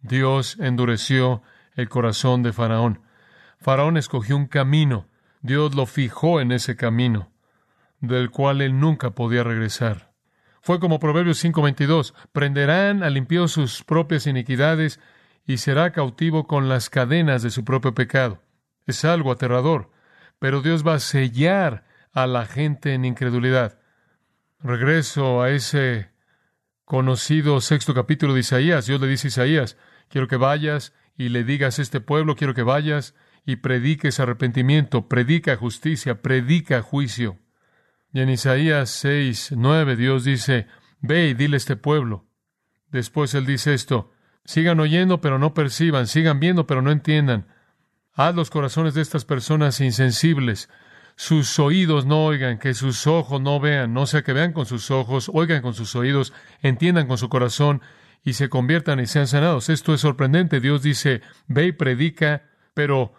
Dios 0.00 0.56
endureció 0.60 1.42
el 1.74 1.88
corazón 1.88 2.42
de 2.42 2.52
Faraón. 2.52 3.02
Faraón 3.58 3.96
escogió 3.96 4.36
un 4.36 4.46
camino. 4.46 5.08
Dios 5.42 5.74
lo 5.74 5.86
fijó 5.86 6.40
en 6.40 6.52
ese 6.52 6.76
camino, 6.76 7.30
del 8.06 8.30
cual 8.30 8.60
él 8.60 8.78
nunca 8.78 9.10
podía 9.10 9.44
regresar. 9.44 10.12
Fue 10.60 10.80
como 10.80 10.98
Proverbios 10.98 11.38
5:22, 11.38 12.12
prenderán 12.32 13.02
al 13.02 13.16
impío 13.16 13.46
sus 13.48 13.84
propias 13.84 14.26
iniquidades 14.26 15.00
y 15.46 15.58
será 15.58 15.92
cautivo 15.92 16.46
con 16.46 16.68
las 16.68 16.90
cadenas 16.90 17.42
de 17.42 17.50
su 17.50 17.64
propio 17.64 17.94
pecado. 17.94 18.42
Es 18.86 19.04
algo 19.04 19.30
aterrador, 19.30 19.90
pero 20.38 20.62
Dios 20.62 20.86
va 20.86 20.94
a 20.94 20.98
sellar 20.98 21.84
a 22.12 22.26
la 22.26 22.46
gente 22.46 22.94
en 22.94 23.04
incredulidad. 23.04 23.78
Regreso 24.58 25.42
a 25.42 25.50
ese 25.50 26.10
conocido 26.84 27.60
sexto 27.60 27.94
capítulo 27.94 28.34
de 28.34 28.40
Isaías. 28.40 28.86
Dios 28.86 29.00
le 29.00 29.06
dice 29.06 29.26
a 29.26 29.30
Isaías, 29.30 29.76
quiero 30.08 30.28
que 30.28 30.36
vayas 30.36 30.94
y 31.16 31.28
le 31.28 31.44
digas 31.44 31.78
a 31.78 31.82
este 31.82 32.00
pueblo, 32.00 32.36
quiero 32.36 32.54
que 32.54 32.62
vayas 32.62 33.14
y 33.44 33.56
prediques 33.56 34.18
arrepentimiento, 34.18 35.08
predica 35.08 35.56
justicia, 35.56 36.22
predica 36.22 36.82
juicio. 36.82 37.38
Y 38.16 38.20
en 38.22 38.30
Isaías 38.30 38.88
6, 38.88 39.52
9 39.58 39.94
Dios 39.94 40.24
dice, 40.24 40.68
ve 41.00 41.28
y 41.28 41.34
dile 41.34 41.56
a 41.56 41.58
este 41.58 41.76
pueblo. 41.76 42.24
Después 42.88 43.34
él 43.34 43.44
dice 43.44 43.74
esto, 43.74 44.10
sigan 44.46 44.80
oyendo 44.80 45.20
pero 45.20 45.38
no 45.38 45.52
perciban, 45.52 46.06
sigan 46.06 46.40
viendo 46.40 46.66
pero 46.66 46.80
no 46.80 46.90
entiendan. 46.90 47.46
Haz 48.14 48.34
los 48.34 48.48
corazones 48.48 48.94
de 48.94 49.02
estas 49.02 49.26
personas 49.26 49.82
insensibles, 49.82 50.70
sus 51.16 51.58
oídos 51.58 52.06
no 52.06 52.24
oigan, 52.24 52.58
que 52.58 52.72
sus 52.72 53.06
ojos 53.06 53.38
no 53.38 53.60
vean, 53.60 53.92
no 53.92 54.06
sea 54.06 54.22
que 54.22 54.32
vean 54.32 54.54
con 54.54 54.64
sus 54.64 54.90
ojos, 54.90 55.30
oigan 55.34 55.60
con 55.60 55.74
sus 55.74 55.94
oídos, 55.94 56.32
entiendan 56.62 57.08
con 57.08 57.18
su 57.18 57.28
corazón 57.28 57.82
y 58.24 58.32
se 58.32 58.48
conviertan 58.48 58.98
y 58.98 59.04
sean 59.04 59.26
sanados. 59.26 59.68
Esto 59.68 59.92
es 59.92 60.00
sorprendente. 60.00 60.60
Dios 60.60 60.82
dice, 60.82 61.20
ve 61.48 61.66
y 61.66 61.72
predica, 61.72 62.48
pero 62.72 63.12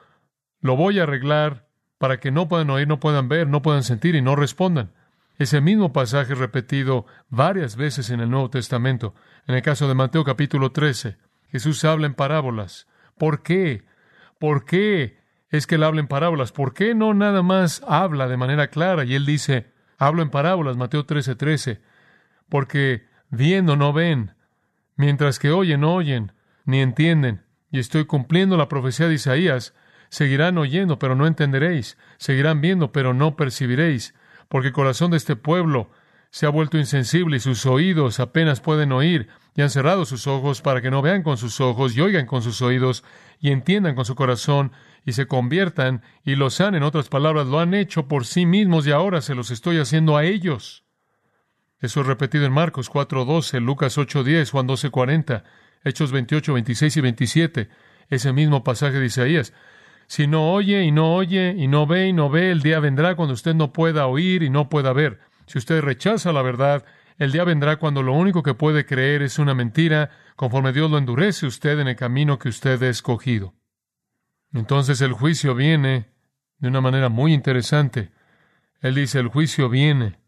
lo 0.59 0.75
voy 0.75 0.97
a 0.97 1.03
arreglar 1.03 1.66
para 1.97 2.19
que 2.19 2.31
no 2.31 2.47
puedan 2.47 2.69
oír, 2.69 2.87
no 2.87 2.99
puedan 2.99 3.27
ver, 3.27 3.47
no 3.47 3.61
puedan 3.61 3.83
sentir 3.83 4.15
y 4.15 4.21
no 4.21 4.35
respondan. 4.35 4.91
Ese 5.37 5.61
mismo 5.61 5.93
pasaje 5.93 6.33
repetido 6.35 7.05
varias 7.29 7.75
veces 7.75 8.09
en 8.09 8.19
el 8.19 8.29
Nuevo 8.29 8.49
Testamento. 8.49 9.13
En 9.45 9.55
el 9.55 9.61
caso 9.61 9.87
de 9.87 9.93
Mateo 9.93 10.23
capítulo 10.23 10.71
13, 10.71 11.17
Jesús 11.51 11.83
habla 11.85 12.07
en 12.07 12.15
parábolas. 12.15 12.87
¿Por 13.17 13.43
qué? 13.43 13.85
¿Por 14.39 14.65
qué 14.65 15.19
es 15.49 15.67
que 15.67 15.75
él 15.75 15.83
habla 15.83 16.01
en 16.01 16.07
parábolas? 16.07 16.51
¿Por 16.51 16.73
qué 16.73 16.95
no 16.95 17.13
nada 17.13 17.43
más 17.43 17.83
habla 17.87 18.27
de 18.27 18.37
manera 18.37 18.67
clara? 18.67 19.05
Y 19.05 19.13
él 19.13 19.25
dice, 19.25 19.71
hablo 19.97 20.21
en 20.21 20.29
parábolas, 20.29 20.75
Mateo 20.75 21.05
13, 21.05 21.35
13. 21.35 21.81
Porque 22.49 23.05
viendo 23.29 23.75
no 23.75 23.93
ven, 23.93 24.35
mientras 24.95 25.37
que 25.39 25.51
oyen 25.51 25.81
no 25.81 25.93
oyen, 25.93 26.33
ni 26.65 26.81
entienden. 26.81 27.43
Y 27.71 27.79
estoy 27.79 28.05
cumpliendo 28.05 28.57
la 28.57 28.69
profecía 28.69 29.07
de 29.07 29.15
Isaías 29.15 29.73
Seguirán 30.09 30.57
oyendo, 30.57 30.99
pero 30.99 31.15
no 31.15 31.27
entenderéis. 31.27 31.97
Seguirán 32.17 32.61
viendo, 32.61 32.91
pero 32.91 33.13
no 33.13 33.35
percibiréis. 33.35 34.13
Porque 34.47 34.67
el 34.67 34.73
corazón 34.73 35.11
de 35.11 35.17
este 35.17 35.35
pueblo 35.35 35.89
se 36.29 36.45
ha 36.45 36.49
vuelto 36.49 36.77
insensible 36.77 37.37
y 37.37 37.39
sus 37.39 37.65
oídos 37.65 38.19
apenas 38.19 38.59
pueden 38.61 38.91
oír 38.91 39.27
y 39.55 39.61
han 39.61 39.69
cerrado 39.69 40.05
sus 40.05 40.27
ojos 40.27 40.61
para 40.61 40.81
que 40.81 40.91
no 40.91 41.01
vean 41.01 41.23
con 41.23 41.37
sus 41.37 41.59
ojos 41.61 41.95
y 41.95 42.01
oigan 42.01 42.25
con 42.25 42.41
sus 42.41 42.61
oídos 42.61 43.03
y 43.39 43.51
entiendan 43.51 43.95
con 43.95 44.05
su 44.05 44.15
corazón 44.15 44.71
y 45.05 45.13
se 45.13 45.25
conviertan 45.25 46.03
y 46.23 46.35
los 46.35 46.59
han, 46.61 46.75
en 46.75 46.83
otras 46.83 47.09
palabras, 47.09 47.47
lo 47.47 47.59
han 47.59 47.73
hecho 47.73 48.07
por 48.07 48.25
sí 48.25 48.45
mismos 48.45 48.85
y 48.85 48.91
ahora 48.91 49.21
se 49.21 49.35
los 49.35 49.51
estoy 49.51 49.79
haciendo 49.79 50.17
a 50.17 50.25
ellos. 50.25 50.83
Eso 51.79 52.01
es 52.01 52.07
repetido 52.07 52.45
en 52.45 52.51
Marcos 52.51 52.91
4.12, 52.91 53.61
Lucas 53.61 53.97
8.10, 53.97 54.51
Juan 54.51 54.67
12.40, 54.67 55.43
Hechos 55.83 56.11
28, 56.11 56.53
26 56.53 56.97
y 56.97 57.01
27, 57.01 57.69
ese 58.09 58.33
mismo 58.33 58.63
pasaje 58.63 58.99
de 58.99 59.05
Isaías. 59.05 59.53
Si 60.07 60.25
no 60.25 60.53
oye 60.53 60.83
y 60.83 60.91
no 60.91 61.15
oye 61.15 61.53
y 61.57 61.67
no 61.67 61.85
ve 61.85 62.07
y 62.07 62.13
no 62.13 62.29
ve, 62.29 62.49
el 62.51 62.61
día 62.61 62.79
vendrá 62.79 63.15
cuando 63.15 63.33
usted 63.33 63.53
no 63.53 63.73
pueda 63.73 64.07
oír 64.07 64.41
y 64.41 64.49
no 64.49 64.69
pueda 64.69 64.93
ver. 64.93 65.19
Si 65.47 65.57
usted 65.57 65.81
rechaza 65.81 66.31
la 66.31 66.41
verdad, 66.41 66.85
el 67.17 67.33
día 67.33 67.43
vendrá 67.43 67.75
cuando 67.77 68.01
lo 68.01 68.13
único 68.13 68.41
que 68.41 68.53
puede 68.53 68.85
creer 68.85 69.21
es 69.21 69.37
una 69.37 69.53
mentira, 69.53 70.09
conforme 70.37 70.71
Dios 70.71 70.89
lo 70.89 70.97
endurece 70.97 71.45
usted 71.45 71.79
en 71.79 71.89
el 71.89 71.97
camino 71.97 72.39
que 72.39 72.47
usted 72.47 72.81
ha 72.83 72.89
escogido. 72.89 73.53
Entonces 74.53 75.01
el 75.01 75.11
juicio 75.11 75.55
viene 75.55 76.09
de 76.59 76.69
una 76.69 76.79
manera 76.79 77.09
muy 77.09 77.33
interesante. 77.33 78.11
Él 78.79 78.95
dice, 78.95 79.19
el 79.19 79.27
juicio 79.27 79.67
viene 79.67 80.19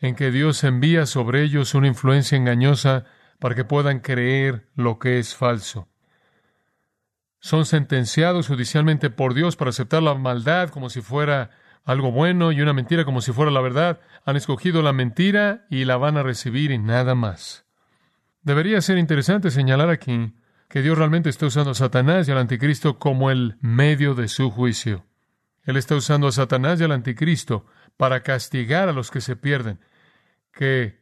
en 0.00 0.16
que 0.16 0.32
Dios 0.32 0.64
envía 0.64 1.06
sobre 1.06 1.44
ellos 1.44 1.74
una 1.74 1.86
influencia 1.86 2.36
engañosa 2.36 3.04
para 3.38 3.54
que 3.54 3.64
puedan 3.64 4.00
creer 4.00 4.68
lo 4.74 4.98
que 4.98 5.20
es 5.20 5.36
falso 5.36 5.88
son 7.40 7.66
sentenciados 7.66 8.48
judicialmente 8.48 9.10
por 9.10 9.34
Dios 9.34 9.56
para 9.56 9.70
aceptar 9.70 10.02
la 10.02 10.14
maldad 10.14 10.70
como 10.70 10.90
si 10.90 11.00
fuera 11.00 11.50
algo 11.84 12.12
bueno 12.12 12.52
y 12.52 12.60
una 12.60 12.72
mentira 12.72 13.04
como 13.04 13.20
si 13.20 13.32
fuera 13.32 13.50
la 13.50 13.60
verdad. 13.60 14.00
Han 14.24 14.36
escogido 14.36 14.82
la 14.82 14.92
mentira 14.92 15.66
y 15.70 15.84
la 15.84 15.96
van 15.96 16.16
a 16.16 16.22
recibir 16.22 16.70
y 16.70 16.78
nada 16.78 17.14
más. 17.14 17.64
Debería 18.42 18.80
ser 18.80 18.98
interesante 18.98 19.50
señalar 19.50 19.90
aquí 19.90 20.34
que 20.68 20.82
Dios 20.82 20.98
realmente 20.98 21.30
está 21.30 21.46
usando 21.46 21.70
a 21.70 21.74
Satanás 21.74 22.28
y 22.28 22.32
al 22.32 22.38
anticristo 22.38 22.98
como 22.98 23.30
el 23.30 23.56
medio 23.60 24.14
de 24.14 24.28
su 24.28 24.50
juicio. 24.50 25.06
Él 25.64 25.76
está 25.76 25.96
usando 25.96 26.28
a 26.28 26.32
Satanás 26.32 26.80
y 26.80 26.84
al 26.84 26.92
anticristo 26.92 27.66
para 27.96 28.22
castigar 28.22 28.88
a 28.88 28.92
los 28.92 29.10
que 29.10 29.20
se 29.20 29.36
pierden, 29.36 29.80
que 30.52 31.00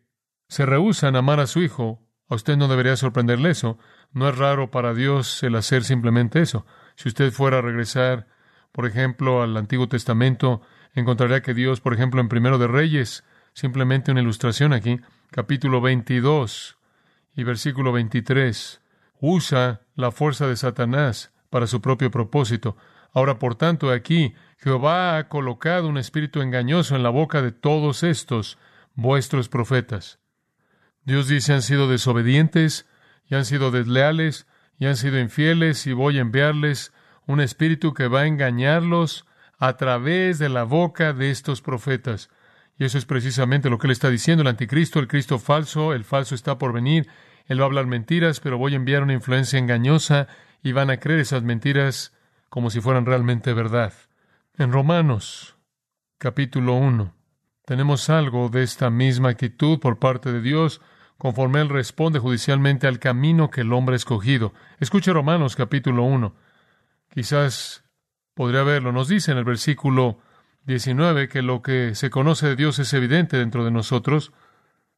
se 0.48 0.66
rehusan 0.66 1.16
a 1.16 1.20
amar 1.20 1.40
a 1.40 1.46
su 1.46 1.62
hijo. 1.62 2.00
A 2.28 2.34
usted 2.34 2.56
no 2.56 2.66
debería 2.66 2.96
sorprenderle 2.96 3.50
eso, 3.50 3.78
no 4.12 4.28
es 4.28 4.36
raro 4.36 4.70
para 4.70 4.94
Dios 4.94 5.42
el 5.42 5.54
hacer 5.54 5.84
simplemente 5.84 6.40
eso. 6.40 6.66
Si 6.96 7.08
usted 7.08 7.30
fuera 7.30 7.58
a 7.58 7.62
regresar, 7.62 8.26
por 8.72 8.86
ejemplo, 8.86 9.42
al 9.42 9.56
Antiguo 9.56 9.88
Testamento, 9.88 10.60
encontraría 10.94 11.42
que 11.42 11.54
Dios, 11.54 11.80
por 11.80 11.94
ejemplo, 11.94 12.20
en 12.20 12.28
Primero 12.28 12.58
de 12.58 12.66
Reyes, 12.66 13.24
simplemente 13.52 14.10
una 14.10 14.22
ilustración 14.22 14.72
aquí, 14.72 15.00
capítulo 15.30 15.80
22 15.80 16.76
y 17.36 17.44
versículo 17.44 17.92
23, 17.92 18.82
usa 19.20 19.82
la 19.94 20.10
fuerza 20.10 20.46
de 20.46 20.56
Satanás 20.56 21.32
para 21.48 21.66
su 21.66 21.80
propio 21.80 22.10
propósito. 22.10 22.76
Ahora, 23.12 23.38
por 23.38 23.54
tanto, 23.54 23.90
aquí 23.90 24.34
Jehová 24.58 25.16
ha 25.16 25.28
colocado 25.28 25.88
un 25.88 25.96
espíritu 25.96 26.42
engañoso 26.42 26.96
en 26.96 27.02
la 27.02 27.10
boca 27.10 27.40
de 27.40 27.52
todos 27.52 28.02
estos 28.02 28.58
vuestros 28.94 29.48
profetas. 29.48 30.18
Dios 31.06 31.28
dice 31.28 31.54
han 31.54 31.62
sido 31.62 31.88
desobedientes, 31.88 32.86
y 33.28 33.34
han 33.34 33.44
sido 33.44 33.70
desleales 33.70 34.46
y 34.78 34.86
han 34.86 34.96
sido 34.96 35.18
infieles 35.18 35.86
y 35.86 35.92
voy 35.92 36.18
a 36.18 36.22
enviarles 36.22 36.92
un 37.26 37.40
espíritu 37.40 37.94
que 37.94 38.08
va 38.08 38.20
a 38.20 38.26
engañarlos 38.26 39.26
a 39.58 39.76
través 39.76 40.38
de 40.38 40.48
la 40.48 40.64
boca 40.64 41.12
de 41.12 41.30
estos 41.30 41.62
profetas. 41.62 42.30
Y 42.78 42.84
eso 42.84 42.98
es 42.98 43.06
precisamente 43.06 43.70
lo 43.70 43.78
que 43.78 43.86
él 43.86 43.92
está 43.92 44.10
diciendo, 44.10 44.42
el 44.42 44.48
anticristo, 44.48 45.00
el 45.00 45.08
Cristo 45.08 45.38
falso, 45.38 45.94
el 45.94 46.04
falso 46.04 46.34
está 46.34 46.58
por 46.58 46.72
venir, 46.72 47.08
él 47.46 47.58
va 47.58 47.64
a 47.64 47.66
hablar 47.66 47.86
mentiras, 47.86 48.38
pero 48.40 48.58
voy 48.58 48.74
a 48.74 48.76
enviar 48.76 49.02
una 49.02 49.14
influencia 49.14 49.58
engañosa 49.58 50.28
y 50.62 50.72
van 50.72 50.90
a 50.90 50.98
creer 50.98 51.20
esas 51.20 51.42
mentiras 51.42 52.12
como 52.50 52.70
si 52.70 52.80
fueran 52.80 53.06
realmente 53.06 53.54
verdad. 53.54 53.94
En 54.58 54.72
Romanos, 54.72 55.56
capítulo 56.18 56.74
1, 56.74 57.14
tenemos 57.64 58.10
algo 58.10 58.50
de 58.50 58.62
esta 58.62 58.90
misma 58.90 59.30
actitud 59.30 59.80
por 59.80 59.98
parte 59.98 60.32
de 60.32 60.42
Dios 60.42 60.80
conforme 61.18 61.60
Él 61.60 61.68
responde 61.68 62.18
judicialmente 62.18 62.86
al 62.86 62.98
camino 62.98 63.50
que 63.50 63.62
el 63.62 63.72
hombre 63.72 63.94
ha 63.94 63.96
escogido. 63.96 64.52
Escuche 64.80 65.12
Romanos 65.12 65.56
capítulo 65.56 66.04
1. 66.04 66.34
Quizás 67.10 67.84
podría 68.34 68.62
verlo. 68.62 68.92
Nos 68.92 69.08
dice 69.08 69.32
en 69.32 69.38
el 69.38 69.44
versículo 69.44 70.18
19 70.66 71.28
que 71.28 71.42
lo 71.42 71.62
que 71.62 71.94
se 71.94 72.10
conoce 72.10 72.48
de 72.48 72.56
Dios 72.56 72.78
es 72.78 72.92
evidente 72.92 73.38
dentro 73.38 73.64
de 73.64 73.70
nosotros, 73.70 74.32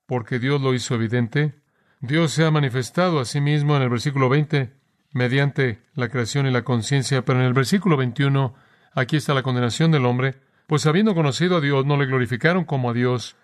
porque 0.07 0.39
Dios 0.39 0.61
lo 0.61 0.75
hizo 0.75 0.95
evidente. 0.95 1.55
Dios 2.01 2.33
se 2.33 2.45
ha 2.45 2.51
manifestado 2.51 3.21
a 3.21 3.25
sí 3.25 3.41
mismo 3.41 3.77
en 3.77 3.83
el 3.83 3.89
versículo 3.89 4.29
20 4.29 4.73
mediante 5.13 5.81
la 5.95 6.09
creación 6.09 6.47
y 6.47 6.51
la 6.51 6.63
conciencia, 6.63 7.25
pero 7.25 7.41
en 7.41 7.47
el 7.47 7.55
versículo 7.55 7.97
21 7.97 8.55
aquí 8.93 9.17
está 9.17 9.35
la 9.35 9.43
condenación 9.43 9.91
del 9.91 10.07
hombre, 10.07 10.37
pues 10.67 10.87
habiendo 10.87 11.15
conocido 11.15 11.57
a 11.57 11.61
Dios 11.61 11.87
no 11.87 11.97
le 11.97 12.07
glorificaron 12.07 12.65
como 12.65 12.91
a 12.91 12.93
Dios. 12.93 13.37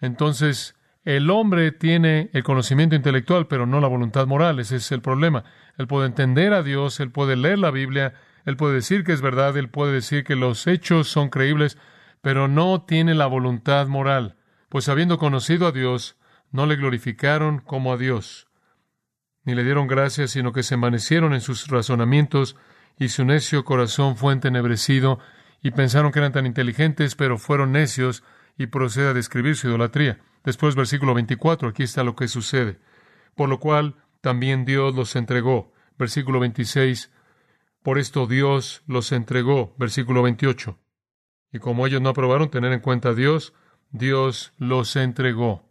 Entonces 0.00 0.75
el 1.06 1.30
hombre 1.30 1.70
tiene 1.70 2.30
el 2.32 2.42
conocimiento 2.42 2.96
intelectual, 2.96 3.46
pero 3.46 3.64
no 3.64 3.80
la 3.80 3.86
voluntad 3.86 4.26
moral. 4.26 4.58
Ese 4.58 4.76
es 4.76 4.90
el 4.90 5.00
problema. 5.00 5.44
Él 5.78 5.86
puede 5.86 6.08
entender 6.08 6.52
a 6.52 6.64
Dios, 6.64 6.98
él 6.98 7.12
puede 7.12 7.36
leer 7.36 7.60
la 7.60 7.70
Biblia, 7.70 8.14
él 8.44 8.56
puede 8.56 8.74
decir 8.74 9.04
que 9.04 9.12
es 9.12 9.20
verdad, 9.20 9.56
él 9.56 9.68
puede 9.68 9.92
decir 9.92 10.24
que 10.24 10.34
los 10.34 10.66
hechos 10.66 11.06
son 11.08 11.30
creíbles, 11.30 11.78
pero 12.22 12.48
no 12.48 12.82
tiene 12.82 13.14
la 13.14 13.26
voluntad 13.26 13.86
moral. 13.86 14.34
Pues 14.68 14.88
habiendo 14.88 15.16
conocido 15.16 15.68
a 15.68 15.72
Dios, 15.72 16.16
no 16.50 16.66
le 16.66 16.74
glorificaron 16.74 17.60
como 17.60 17.92
a 17.92 17.96
Dios, 17.96 18.48
ni 19.44 19.54
le 19.54 19.62
dieron 19.62 19.86
gracias, 19.86 20.32
sino 20.32 20.52
que 20.52 20.64
se 20.64 20.74
envanecieron 20.74 21.34
en 21.34 21.40
sus 21.40 21.68
razonamientos, 21.68 22.56
y 22.98 23.10
su 23.10 23.24
necio 23.24 23.64
corazón 23.64 24.16
fue 24.16 24.32
entenebrecido, 24.32 25.20
y 25.62 25.70
pensaron 25.70 26.10
que 26.10 26.18
eran 26.18 26.32
tan 26.32 26.46
inteligentes, 26.46 27.14
pero 27.14 27.38
fueron 27.38 27.70
necios, 27.70 28.24
y 28.58 28.66
procede 28.66 29.10
a 29.10 29.14
describir 29.14 29.54
su 29.54 29.68
idolatría. 29.68 30.18
Después, 30.46 30.76
versículo 30.76 31.12
24, 31.12 31.68
aquí 31.68 31.82
está 31.82 32.04
lo 32.04 32.14
que 32.14 32.28
sucede. 32.28 32.78
Por 33.34 33.48
lo 33.48 33.58
cual 33.58 33.96
también 34.20 34.64
Dios 34.64 34.94
los 34.94 35.16
entregó. 35.16 35.72
Versículo 35.98 36.38
26, 36.38 37.10
por 37.82 37.98
esto 37.98 38.28
Dios 38.28 38.84
los 38.86 39.10
entregó. 39.10 39.74
Versículo 39.76 40.22
28. 40.22 40.78
Y 41.52 41.58
como 41.58 41.84
ellos 41.84 42.00
no 42.00 42.10
aprobaron 42.10 42.48
tener 42.48 42.72
en 42.72 42.78
cuenta 42.78 43.08
a 43.08 43.14
Dios, 43.14 43.54
Dios 43.90 44.52
los 44.56 44.94
entregó. 44.94 45.68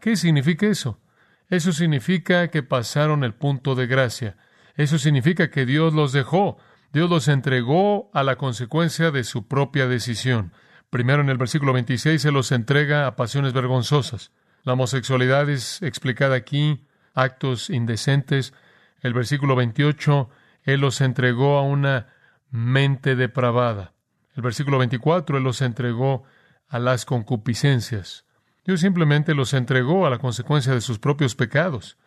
¿Qué 0.00 0.16
significa 0.16 0.66
eso? 0.66 1.02
Eso 1.50 1.72
significa 1.72 2.48
que 2.48 2.62
pasaron 2.62 3.24
el 3.24 3.34
punto 3.34 3.74
de 3.74 3.86
gracia. 3.86 4.38
Eso 4.74 4.98
significa 4.98 5.50
que 5.50 5.66
Dios 5.66 5.92
los 5.92 6.12
dejó. 6.12 6.56
Dios 6.94 7.10
los 7.10 7.28
entregó 7.28 8.10
a 8.14 8.22
la 8.22 8.36
consecuencia 8.36 9.10
de 9.10 9.24
su 9.24 9.46
propia 9.48 9.86
decisión. 9.86 10.54
Primero 10.90 11.20
en 11.22 11.28
el 11.28 11.36
versículo 11.36 11.72
26 11.72 12.20
se 12.20 12.32
los 12.32 12.50
entrega 12.50 13.06
a 13.06 13.16
pasiones 13.16 13.52
vergonzosas. 13.52 14.32
La 14.62 14.72
homosexualidad 14.72 15.48
es 15.50 15.82
explicada 15.82 16.36
aquí, 16.36 16.86
actos 17.14 17.68
indecentes. 17.68 18.54
El 19.00 19.12
versículo 19.12 19.54
28, 19.54 20.30
Él 20.62 20.80
los 20.80 21.00
entregó 21.00 21.58
a 21.58 21.62
una 21.62 22.08
mente 22.50 23.16
depravada. 23.16 23.92
El 24.34 24.42
versículo 24.42 24.78
24, 24.78 25.38
Él 25.38 25.44
los 25.44 25.60
entregó 25.60 26.24
a 26.68 26.78
las 26.78 27.04
concupiscencias. 27.04 28.24
Dios 28.64 28.80
simplemente 28.80 29.34
los 29.34 29.54
entregó 29.54 30.06
a 30.06 30.10
la 30.10 30.18
consecuencia 30.18 30.72
de 30.72 30.80
sus 30.80 30.98
propios 30.98 31.34
pecados. 31.34 31.98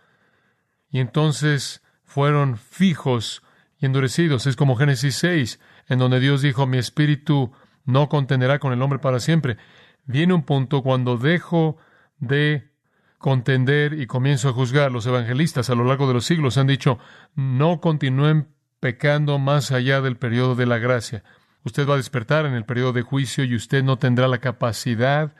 Y 0.89 0.99
entonces 0.99 1.83
fueron 2.03 2.57
fijos 2.57 3.43
y 3.79 3.85
endurecidos. 3.85 4.45
Es 4.47 4.55
como 4.55 4.75
Génesis 4.75 5.15
6, 5.15 5.59
en 5.87 5.99
donde 5.99 6.19
Dios 6.19 6.41
dijo, 6.41 6.67
mi 6.67 6.77
espíritu 6.77 7.51
no 7.85 8.09
contenderá 8.09 8.59
con 8.59 8.73
el 8.73 8.81
hombre 8.81 8.99
para 8.99 9.19
siempre. 9.19 9.57
Viene 10.05 10.33
un 10.33 10.43
punto 10.43 10.81
cuando 10.83 11.17
dejo 11.17 11.77
de 12.19 12.71
contender 13.17 13.93
y 13.93 14.07
comienzo 14.07 14.49
a 14.49 14.53
juzgar. 14.53 14.91
Los 14.91 15.05
evangelistas 15.05 15.69
a 15.69 15.75
lo 15.75 15.83
largo 15.83 16.07
de 16.07 16.13
los 16.13 16.25
siglos 16.25 16.57
han 16.57 16.67
dicho, 16.67 16.99
no 17.35 17.79
continúen 17.79 18.49
pecando 18.79 19.37
más 19.39 19.71
allá 19.71 20.01
del 20.01 20.17
periodo 20.17 20.55
de 20.55 20.65
la 20.65 20.79
gracia. 20.79 21.23
Usted 21.63 21.87
va 21.87 21.93
a 21.93 21.97
despertar 21.97 22.45
en 22.45 22.53
el 22.53 22.65
periodo 22.65 22.93
de 22.93 23.03
juicio 23.03 23.43
y 23.43 23.55
usted 23.55 23.83
no 23.83 23.97
tendrá 23.97 24.27
la 24.27 24.39
capacidad 24.39 25.35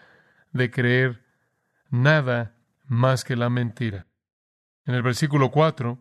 de 0.53 0.69
creer 0.69 1.23
nada 1.89 2.55
más 2.85 3.23
que 3.23 3.35
la 3.35 3.49
mentira. 3.49 4.05
En 4.85 4.93
el 4.93 5.01
versículo 5.01 5.49
4 5.49 5.97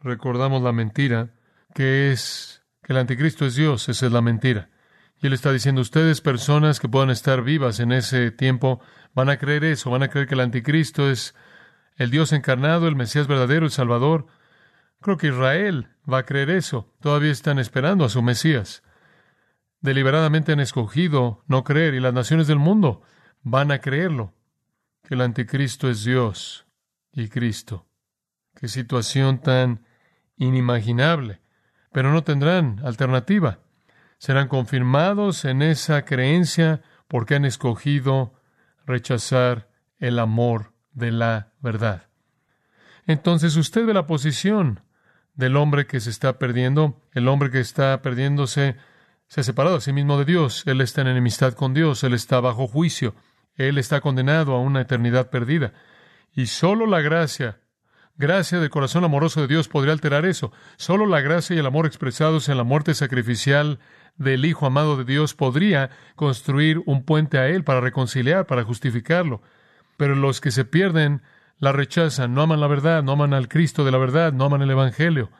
recordamos 0.00 0.62
la 0.62 0.72
mentira, 0.72 1.34
que 1.74 2.10
es 2.10 2.59
el 2.92 2.98
anticristo 2.98 3.46
es 3.46 3.54
Dios, 3.54 3.88
esa 3.88 4.06
es 4.06 4.12
la 4.12 4.20
mentira. 4.20 4.70
Y 5.22 5.26
él 5.26 5.32
está 5.32 5.52
diciendo, 5.52 5.80
ustedes 5.80 6.20
personas 6.20 6.80
que 6.80 6.88
puedan 6.88 7.10
estar 7.10 7.42
vivas 7.42 7.78
en 7.78 7.92
ese 7.92 8.30
tiempo, 8.30 8.80
van 9.14 9.28
a 9.28 9.38
creer 9.38 9.64
eso, 9.64 9.90
van 9.90 10.02
a 10.02 10.08
creer 10.08 10.26
que 10.26 10.34
el 10.34 10.40
anticristo 10.40 11.10
es 11.10 11.34
el 11.96 12.10
Dios 12.10 12.32
encarnado, 12.32 12.88
el 12.88 12.96
Mesías 12.96 13.26
verdadero, 13.26 13.66
el 13.66 13.70
Salvador. 13.70 14.26
Creo 15.00 15.18
que 15.18 15.28
Israel 15.28 15.88
va 16.10 16.18
a 16.18 16.24
creer 16.24 16.50
eso. 16.50 16.94
Todavía 17.00 17.30
están 17.30 17.58
esperando 17.58 18.04
a 18.04 18.08
su 18.08 18.22
Mesías. 18.22 18.82
Deliberadamente 19.80 20.52
han 20.52 20.60
escogido 20.60 21.44
no 21.46 21.64
creer 21.64 21.94
y 21.94 22.00
las 22.00 22.14
naciones 22.14 22.46
del 22.46 22.58
mundo 22.58 23.02
van 23.42 23.70
a 23.72 23.80
creerlo, 23.80 24.34
que 25.02 25.14
el 25.14 25.20
anticristo 25.20 25.88
es 25.88 26.04
Dios 26.04 26.66
y 27.12 27.28
Cristo. 27.28 27.86
Qué 28.54 28.68
situación 28.68 29.40
tan 29.40 29.84
inimaginable. 30.36 31.39
Pero 31.92 32.12
no 32.12 32.22
tendrán 32.22 32.80
alternativa. 32.84 33.58
Serán 34.18 34.48
confirmados 34.48 35.44
en 35.44 35.62
esa 35.62 36.04
creencia 36.04 36.82
porque 37.08 37.34
han 37.34 37.44
escogido 37.44 38.34
rechazar 38.86 39.68
el 39.98 40.18
amor 40.18 40.72
de 40.92 41.10
la 41.12 41.52
verdad. 41.60 42.08
Entonces 43.06 43.56
usted 43.56 43.86
ve 43.86 43.94
la 43.94 44.06
posición 44.06 44.80
del 45.34 45.56
hombre 45.56 45.86
que 45.86 46.00
se 46.00 46.10
está 46.10 46.38
perdiendo, 46.38 47.00
el 47.12 47.28
hombre 47.28 47.50
que 47.50 47.60
está 47.60 48.02
perdiéndose, 48.02 48.76
se 49.26 49.40
ha 49.40 49.44
separado 49.44 49.76
a 49.76 49.80
sí 49.80 49.92
mismo 49.92 50.18
de 50.18 50.24
Dios, 50.24 50.64
él 50.66 50.80
está 50.80 51.02
en 51.02 51.08
enemistad 51.08 51.54
con 51.54 51.72
Dios, 51.72 52.02
él 52.04 52.14
está 52.14 52.40
bajo 52.40 52.66
juicio, 52.66 53.14
él 53.54 53.78
está 53.78 54.00
condenado 54.00 54.54
a 54.54 54.60
una 54.60 54.80
eternidad 54.80 55.30
perdida. 55.30 55.72
Y 56.32 56.46
solo 56.46 56.86
la 56.86 57.00
gracia 57.00 57.59
gracia 58.20 58.60
del 58.60 58.70
corazón 58.70 59.02
amoroso 59.02 59.40
de 59.40 59.48
Dios 59.48 59.66
podría 59.66 59.92
alterar 59.92 60.24
eso. 60.26 60.52
Solo 60.76 61.06
la 61.06 61.20
gracia 61.20 61.56
y 61.56 61.58
el 61.58 61.66
amor 61.66 61.86
expresados 61.86 62.48
en 62.48 62.56
la 62.56 62.62
muerte 62.62 62.94
sacrificial 62.94 63.80
del 64.16 64.44
Hijo 64.44 64.66
amado 64.66 64.96
de 64.96 65.04
Dios 65.04 65.34
podría 65.34 65.90
construir 66.14 66.80
un 66.86 67.02
puente 67.04 67.38
a 67.38 67.48
Él 67.48 67.64
para 67.64 67.80
reconciliar, 67.80 68.46
para 68.46 68.62
justificarlo. 68.62 69.42
Pero 69.96 70.14
los 70.14 70.40
que 70.40 70.50
se 70.50 70.64
pierden 70.64 71.22
la 71.58 71.72
rechazan, 71.72 72.34
no 72.34 72.42
aman 72.42 72.60
la 72.60 72.68
verdad, 72.68 73.02
no 73.02 73.12
aman 73.12 73.34
al 73.34 73.48
Cristo 73.48 73.84
de 73.84 73.90
la 73.90 73.98
verdad, 73.98 74.32
no 74.32 74.44
aman 74.44 74.62
el 74.62 74.70
Evangelio. 74.70 75.30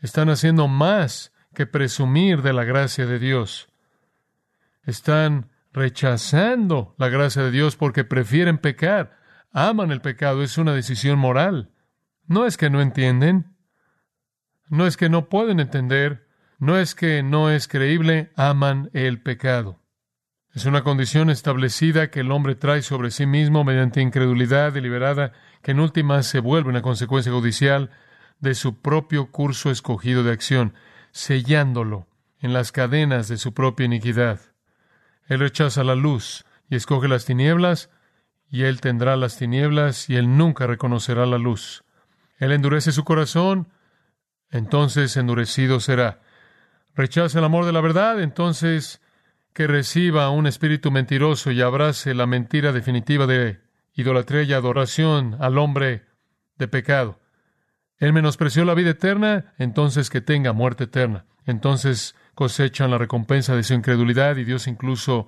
Están 0.00 0.30
haciendo 0.30 0.66
más 0.66 1.32
que 1.54 1.66
presumir 1.66 2.42
de 2.42 2.52
la 2.52 2.64
gracia 2.64 3.06
de 3.06 3.18
Dios. 3.18 3.68
Están 4.84 5.50
rechazando 5.72 6.94
la 6.98 7.08
gracia 7.08 7.42
de 7.42 7.50
Dios 7.50 7.76
porque 7.76 8.04
prefieren 8.04 8.58
pecar 8.58 9.17
aman 9.52 9.90
el 9.90 10.00
pecado, 10.00 10.42
es 10.42 10.58
una 10.58 10.74
decisión 10.74 11.18
moral. 11.18 11.70
No 12.26 12.46
es 12.46 12.56
que 12.56 12.70
no 12.70 12.80
entienden, 12.80 13.56
no 14.68 14.86
es 14.86 14.96
que 14.96 15.08
no 15.08 15.28
pueden 15.28 15.60
entender, 15.60 16.28
no 16.58 16.76
es 16.76 16.94
que 16.94 17.22
no 17.22 17.50
es 17.50 17.68
creíble, 17.68 18.32
aman 18.36 18.90
el 18.92 19.22
pecado. 19.22 19.80
Es 20.54 20.64
una 20.64 20.82
condición 20.82 21.30
establecida 21.30 22.10
que 22.10 22.20
el 22.20 22.32
hombre 22.32 22.54
trae 22.54 22.82
sobre 22.82 23.10
sí 23.10 23.26
mismo 23.26 23.64
mediante 23.64 24.00
incredulidad 24.00 24.72
deliberada, 24.72 25.32
que 25.62 25.70
en 25.70 25.80
última 25.80 26.22
se 26.22 26.40
vuelve 26.40 26.70
una 26.70 26.82
consecuencia 26.82 27.32
judicial 27.32 27.90
de 28.40 28.54
su 28.54 28.80
propio 28.80 29.30
curso 29.30 29.70
escogido 29.70 30.22
de 30.22 30.32
acción, 30.32 30.74
sellándolo 31.12 32.08
en 32.40 32.52
las 32.52 32.72
cadenas 32.72 33.28
de 33.28 33.36
su 33.36 33.54
propia 33.54 33.86
iniquidad. 33.86 34.40
Él 35.26 35.40
rechaza 35.40 35.84
la 35.84 35.94
luz 35.94 36.44
y 36.68 36.76
escoge 36.76 37.08
las 37.08 37.24
tinieblas 37.24 37.90
y 38.50 38.64
él 38.64 38.80
tendrá 38.80 39.16
las 39.16 39.36
tinieblas 39.36 40.08
y 40.08 40.16
él 40.16 40.36
nunca 40.36 40.66
reconocerá 40.66 41.26
la 41.26 41.38
luz. 41.38 41.84
Él 42.38 42.52
endurece 42.52 42.92
su 42.92 43.04
corazón, 43.04 43.68
entonces 44.50 45.16
endurecido 45.16 45.80
será. 45.80 46.20
Rechaza 46.94 47.38
el 47.38 47.44
amor 47.44 47.64
de 47.64 47.72
la 47.72 47.80
verdad, 47.80 48.20
entonces 48.20 49.00
que 49.52 49.66
reciba 49.66 50.30
un 50.30 50.46
espíritu 50.46 50.90
mentiroso 50.90 51.50
y 51.50 51.60
abrace 51.60 52.14
la 52.14 52.26
mentira 52.26 52.72
definitiva 52.72 53.26
de 53.26 53.60
idolatría 53.94 54.42
y 54.42 54.52
adoración 54.52 55.36
al 55.40 55.58
hombre 55.58 56.06
de 56.56 56.68
pecado. 56.68 57.20
Él 57.98 58.12
menospreció 58.12 58.64
la 58.64 58.74
vida 58.74 58.90
eterna, 58.90 59.52
entonces 59.58 60.10
que 60.10 60.20
tenga 60.20 60.52
muerte 60.52 60.84
eterna. 60.84 61.24
Entonces 61.44 62.14
cosechan 62.34 62.90
la 62.90 62.98
recompensa 62.98 63.56
de 63.56 63.64
su 63.64 63.74
incredulidad 63.74 64.36
y 64.36 64.44
Dios 64.44 64.68
incluso 64.68 65.26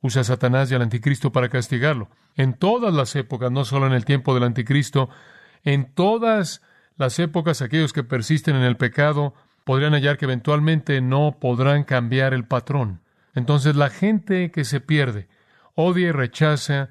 usa 0.00 0.24
Satanás 0.24 0.70
y 0.70 0.74
al 0.74 0.82
anticristo 0.82 1.32
para 1.32 1.48
castigarlo. 1.48 2.08
En 2.36 2.54
todas 2.54 2.94
las 2.94 3.16
épocas, 3.16 3.50
no 3.50 3.64
solo 3.64 3.86
en 3.86 3.92
el 3.92 4.04
tiempo 4.04 4.34
del 4.34 4.44
anticristo, 4.44 5.08
en 5.64 5.92
todas 5.92 6.62
las 6.96 7.18
épocas 7.18 7.62
aquellos 7.62 7.92
que 7.92 8.04
persisten 8.04 8.56
en 8.56 8.62
el 8.62 8.76
pecado 8.76 9.34
podrían 9.64 9.92
hallar 9.92 10.16
que 10.16 10.24
eventualmente 10.24 11.00
no 11.00 11.38
podrán 11.40 11.84
cambiar 11.84 12.32
el 12.32 12.44
patrón. 12.44 13.02
Entonces 13.34 13.76
la 13.76 13.90
gente 13.90 14.50
que 14.50 14.64
se 14.64 14.80
pierde 14.80 15.28
odia 15.74 16.08
y 16.08 16.12
rechaza 16.12 16.90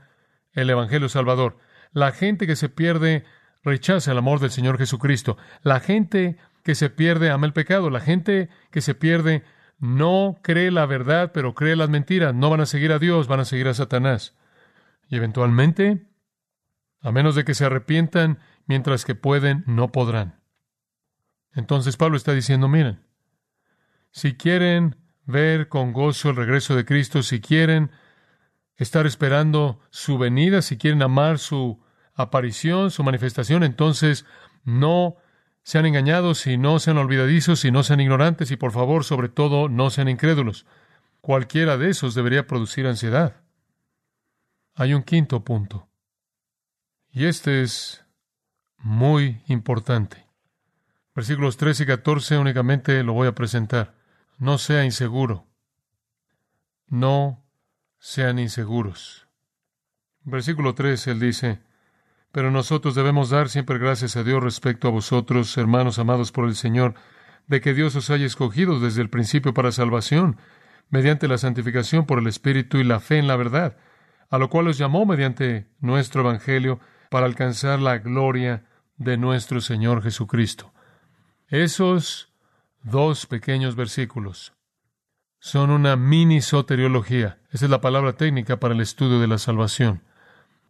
el 0.54 0.70
Evangelio 0.70 1.10
Salvador. 1.10 1.58
La 1.92 2.12
gente 2.12 2.48
que 2.48 2.56
se 2.56 2.70
pierde 2.70 3.26
rechaza 3.64 4.12
el 4.12 4.18
amor 4.18 4.40
del 4.40 4.52
Señor 4.52 4.78
Jesucristo. 4.78 5.38
La 5.62 5.80
gente 5.80 6.38
que 6.64 6.76
se 6.76 6.90
pierde 6.90 7.30
ama 7.30 7.48
el 7.48 7.54
pecado. 7.54 7.90
La 7.90 8.00
gente 8.00 8.50
que 8.72 8.82
se 8.82 8.96
pierde 8.96 9.44
no 9.80 10.40
cree 10.42 10.72
la 10.72 10.86
verdad, 10.86 11.32
pero 11.34 11.54
cree 11.54 11.76
las 11.76 11.90
mentiras. 11.90 12.34
No 12.34 12.50
van 12.50 12.62
a 12.62 12.66
seguir 12.66 12.92
a 12.92 13.00
Dios, 13.00 13.28
van 13.28 13.40
a 13.40 13.46
seguir 13.46 13.68
a 13.68 13.74
Satanás. 13.74 14.36
Y 15.10 15.16
eventualmente, 15.16 16.08
a 17.02 17.12
menos 17.12 17.36
de 17.36 17.46
que 17.46 17.54
se 17.54 17.66
arrepientan, 17.66 18.40
mientras 18.66 19.06
que 19.06 19.16
pueden, 19.16 19.64
no 19.68 19.92
podrán. 19.92 20.42
Entonces 21.54 21.98
Pablo 21.98 22.18
está 22.18 22.34
diciendo, 22.34 22.68
miren, 22.68 23.02
si 24.12 24.36
quieren 24.36 24.96
ver 25.26 25.70
con 25.70 25.94
gozo 25.94 26.30
el 26.30 26.36
regreso 26.36 26.76
de 26.76 26.86
Cristo, 26.86 27.24
si 27.24 27.42
quieren 27.42 27.92
estar 28.76 29.06
esperando 29.06 29.80
su 29.90 30.18
venida, 30.18 30.62
si 30.62 30.78
quieren 30.78 31.02
amar 31.02 31.40
su 31.40 31.84
aparición, 32.14 32.92
su 32.92 33.04
manifestación, 33.04 33.64
entonces 33.64 34.26
no 34.64 35.18
sean 35.68 35.86
engañados 35.86 36.48
y 36.48 36.56
no 36.56 36.80
sean 36.80 36.98
olvidadizos 36.98 37.66
y 37.66 37.72
no 37.72 37.84
sean 37.84 38.00
ignorantes 38.00 38.52
y 38.52 38.56
por 38.56 38.72
favor, 38.72 39.04
sobre 39.04 39.28
todo, 39.28 39.68
no 39.68 39.90
sean 39.90 40.08
incrédulos. 40.08 40.66
Cualquiera 41.20 41.76
de 41.76 41.90
esos 41.90 42.16
debería 42.16 42.48
producir 42.48 42.88
ansiedad. 42.88 43.42
Hay 44.76 44.94
un 44.94 45.04
quinto 45.04 45.44
punto. 45.44 45.90
Y 47.12 47.26
este 47.26 47.64
es 47.64 48.06
muy 48.78 49.44
importante. 49.48 50.26
Versículos 51.14 51.58
13 51.58 51.84
y 51.84 51.86
14 51.86 52.38
únicamente 52.38 53.04
lo 53.04 53.12
voy 53.12 53.28
a 53.28 53.36
presentar. 53.36 53.94
No 54.38 54.60
sea 54.60 54.86
inseguro. 54.86 55.48
No 56.88 57.44
sean 58.00 58.40
inseguros. 58.40 59.28
Versículo 60.24 60.76
13, 60.76 61.12
él 61.12 61.20
dice, 61.20 61.60
pero 62.38 62.52
nosotros 62.52 62.94
debemos 62.94 63.32
dar 63.32 63.50
siempre 63.50 63.80
gracias 63.80 64.16
a 64.16 64.24
Dios 64.24 64.44
respecto 64.44 64.88
a 64.88 64.92
vosotros, 64.92 65.58
hermanos 65.58 65.98
amados 65.98 66.32
por 66.32 66.46
el 66.46 66.54
Señor, 66.54 66.94
de 67.48 67.62
que 67.62 67.74
Dios 67.74 67.96
os 67.96 68.12
haya 68.12 68.28
escogido 68.28 68.80
desde 68.80 69.02
el 69.02 69.10
principio 69.10 69.56
para 69.56 69.72
salvación, 69.72 70.38
mediante 70.92 71.28
la 71.28 71.40
santificación 71.40 72.06
por 72.06 72.20
el 72.20 72.28
Espíritu 72.28 72.78
y 72.78 72.84
la 72.84 73.00
fe 73.00 73.18
en 73.18 73.26
la 73.26 73.38
verdad, 73.38 73.78
a 74.30 74.38
lo 74.38 74.52
cual 74.52 74.68
os 74.68 74.78
llamó 74.78 75.04
mediante 75.08 75.66
nuestro 75.80 76.22
Evangelio 76.22 76.80
para 77.10 77.26
alcanzar 77.26 77.80
la 77.80 77.98
gloria 77.98 78.66
de 78.98 79.18
nuestro 79.18 79.60
Señor 79.60 80.04
Jesucristo. 80.04 80.72
Esos 81.48 82.32
dos 82.84 83.26
pequeños 83.26 83.76
versículos 83.76 84.54
son 85.40 85.72
una 85.72 85.96
mini 85.96 86.42
soteriología. 86.42 87.40
Esa 87.50 87.66
es 87.66 87.72
la 87.72 87.82
palabra 87.82 88.14
técnica 88.14 88.60
para 88.60 88.76
el 88.76 88.82
estudio 88.82 89.20
de 89.20 89.28
la 89.28 89.40
salvación. 89.40 90.04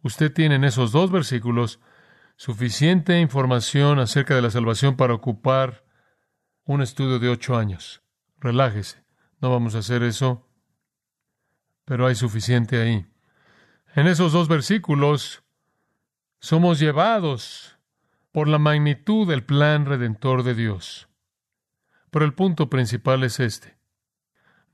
Usted 0.02 0.32
tiene 0.32 0.56
en 0.56 0.64
esos 0.64 0.92
dos 0.92 1.10
versículos 1.10 1.80
suficiente 2.36 3.20
información 3.20 3.98
acerca 3.98 4.34
de 4.34 4.42
la 4.42 4.50
salvación 4.50 4.96
para 4.96 5.14
ocupar 5.14 5.84
un 6.64 6.82
estudio 6.82 7.18
de 7.18 7.28
ocho 7.28 7.56
años. 7.56 8.02
Relájese. 8.38 9.02
No 9.40 9.50
vamos 9.50 9.74
a 9.74 9.78
hacer 9.78 10.02
eso. 10.02 10.48
Pero 11.84 12.06
hay 12.06 12.14
suficiente 12.14 12.80
ahí. 12.80 13.06
En 13.94 14.06
esos 14.06 14.32
dos 14.32 14.48
versículos 14.48 15.42
somos 16.40 16.78
llevados 16.78 17.78
por 18.30 18.46
la 18.46 18.58
magnitud 18.58 19.26
del 19.26 19.44
plan 19.44 19.86
redentor 19.86 20.42
de 20.42 20.54
Dios. 20.54 21.08
Pero 22.10 22.24
el 22.24 22.34
punto 22.34 22.70
principal 22.70 23.24
es 23.24 23.40
este. 23.40 23.78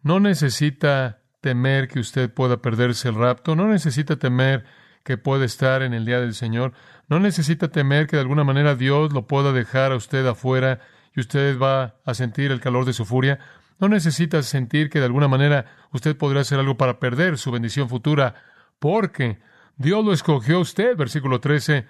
No 0.03 0.21
necesita 0.21 1.23
temer 1.41 1.89
que 1.89 2.01
usted 2.01 2.33
pueda 2.33 2.61
perderse 2.61 3.09
el 3.09 3.15
rapto, 3.15 3.57
no 3.57 3.69
necesita 3.69 4.17
temer 4.17 4.65
que 5.05 5.19
puede 5.19 5.45
estar 5.45 5.83
en 5.83 5.95
el 5.95 6.05
día 6.05 6.21
del 6.21 6.35
Señor, 6.35 6.73
no 7.09 7.21
necesita 7.21 7.69
temer 7.69 8.07
que 8.07 8.17
de 8.17 8.23
alguna 8.23 8.43
manera 8.43 8.75
Dios 8.75 9.13
lo 9.13 9.27
pueda 9.27 9.53
dejar 9.53 9.93
a 9.93 9.97
usted 9.97 10.27
afuera 10.27 10.81
y 11.15 11.21
usted 11.21 11.59
va 11.59 11.97
a 12.05 12.15
sentir 12.15 12.51
el 12.51 12.61
calor 12.61 12.85
de 12.87 12.93
su 12.93 13.05
furia. 13.05 13.39
No 13.79 13.89
necesita 13.89 14.43
sentir 14.43 14.89
que 14.89 14.99
de 14.99 15.05
alguna 15.05 15.29
manera 15.29 15.67
usted 15.93 16.17
podría 16.17 16.41
hacer 16.41 16.59
algo 16.59 16.77
para 16.77 16.99
perder 16.99 17.39
su 17.39 17.53
bendición 17.53 17.89
futura, 17.89 18.35
porque 18.79 19.39
Dios 19.77 20.05
lo 20.05 20.13
escogió 20.13 20.57
a 20.57 20.61
usted, 20.61 20.97
versículo 20.97 21.41
13, 21.41 21.87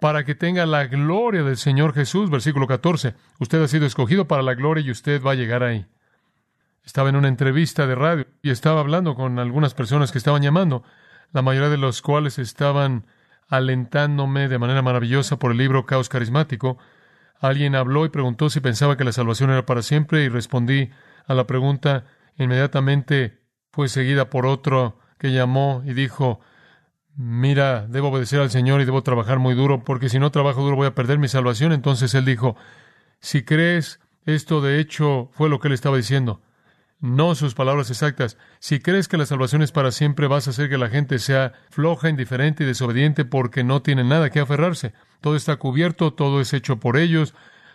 para 0.00 0.24
que 0.24 0.34
tenga 0.34 0.66
la 0.66 0.86
gloria 0.86 1.42
del 1.42 1.56
Señor 1.56 1.94
Jesús, 1.94 2.30
versículo 2.30 2.66
14. 2.66 3.14
Usted 3.38 3.62
ha 3.62 3.68
sido 3.68 3.86
escogido 3.86 4.26
para 4.26 4.42
la 4.42 4.54
gloria 4.54 4.84
y 4.84 4.90
usted 4.90 5.22
va 5.22 5.32
a 5.32 5.36
llegar 5.36 5.62
ahí. 5.62 5.86
Estaba 6.84 7.08
en 7.08 7.16
una 7.16 7.28
entrevista 7.28 7.86
de 7.86 7.94
radio 7.94 8.26
y 8.42 8.50
estaba 8.50 8.80
hablando 8.80 9.14
con 9.14 9.38
algunas 9.38 9.74
personas 9.74 10.12
que 10.12 10.18
estaban 10.18 10.42
llamando, 10.42 10.84
la 11.32 11.42
mayoría 11.42 11.68
de 11.68 11.76
los 11.76 12.02
cuales 12.02 12.38
estaban 12.38 13.06
alentándome 13.48 14.48
de 14.48 14.58
manera 14.58 14.82
maravillosa 14.82 15.38
por 15.38 15.52
el 15.52 15.58
libro 15.58 15.86
Caos 15.86 16.08
Carismático. 16.08 16.78
Alguien 17.40 17.74
habló 17.74 18.04
y 18.04 18.08
preguntó 18.08 18.50
si 18.50 18.60
pensaba 18.60 18.96
que 18.96 19.04
la 19.04 19.12
salvación 19.12 19.50
era 19.50 19.66
para 19.66 19.82
siempre 19.82 20.24
y 20.24 20.28
respondí 20.28 20.90
a 21.26 21.34
la 21.34 21.46
pregunta. 21.46 22.04
Inmediatamente 22.38 23.40
fue 23.72 23.88
seguida 23.88 24.30
por 24.30 24.46
otro 24.46 24.98
que 25.18 25.32
llamó 25.32 25.82
y 25.84 25.94
dijo, 25.94 26.40
mira, 27.16 27.86
debo 27.86 28.08
obedecer 28.08 28.40
al 28.40 28.50
Señor 28.50 28.80
y 28.80 28.84
debo 28.84 29.02
trabajar 29.02 29.38
muy 29.38 29.54
duro, 29.54 29.84
porque 29.84 30.08
si 30.08 30.18
no 30.18 30.30
trabajo 30.30 30.62
duro 30.62 30.76
voy 30.76 30.86
a 30.86 30.94
perder 30.94 31.18
mi 31.18 31.28
salvación. 31.28 31.72
Entonces 31.72 32.14
él 32.14 32.24
dijo, 32.24 32.56
si 33.20 33.42
crees, 33.44 34.00
esto 34.24 34.60
de 34.60 34.80
hecho 34.80 35.30
fue 35.32 35.48
lo 35.48 35.60
que 35.60 35.68
él 35.68 35.74
estaba 35.74 35.96
diciendo. 35.96 36.42
No 36.98 37.34
sus 37.34 37.54
palabras 37.54 37.90
exactas. 37.90 38.38
Si 38.58 38.80
crees 38.80 39.06
que 39.06 39.18
la 39.18 39.26
salvación 39.26 39.60
es 39.60 39.70
para 39.70 39.90
siempre, 39.90 40.28
vas 40.28 40.46
a 40.46 40.50
hacer 40.50 40.70
que 40.70 40.78
la 40.78 40.88
gente 40.88 41.18
sea 41.18 41.52
floja, 41.70 42.08
indiferente 42.08 42.64
y 42.64 42.66
desobediente 42.66 43.26
porque 43.26 43.64
no 43.64 43.82
tiene 43.82 44.02
nada 44.02 44.30
que 44.30 44.40
aferrarse. 44.40 44.94
Todo 45.20 45.36
está 45.36 45.56
cubierto, 45.56 46.14
todo 46.14 46.40
es 46.40 46.54
hecho 46.54 46.80
por 46.80 46.96
ellos, 46.96 47.34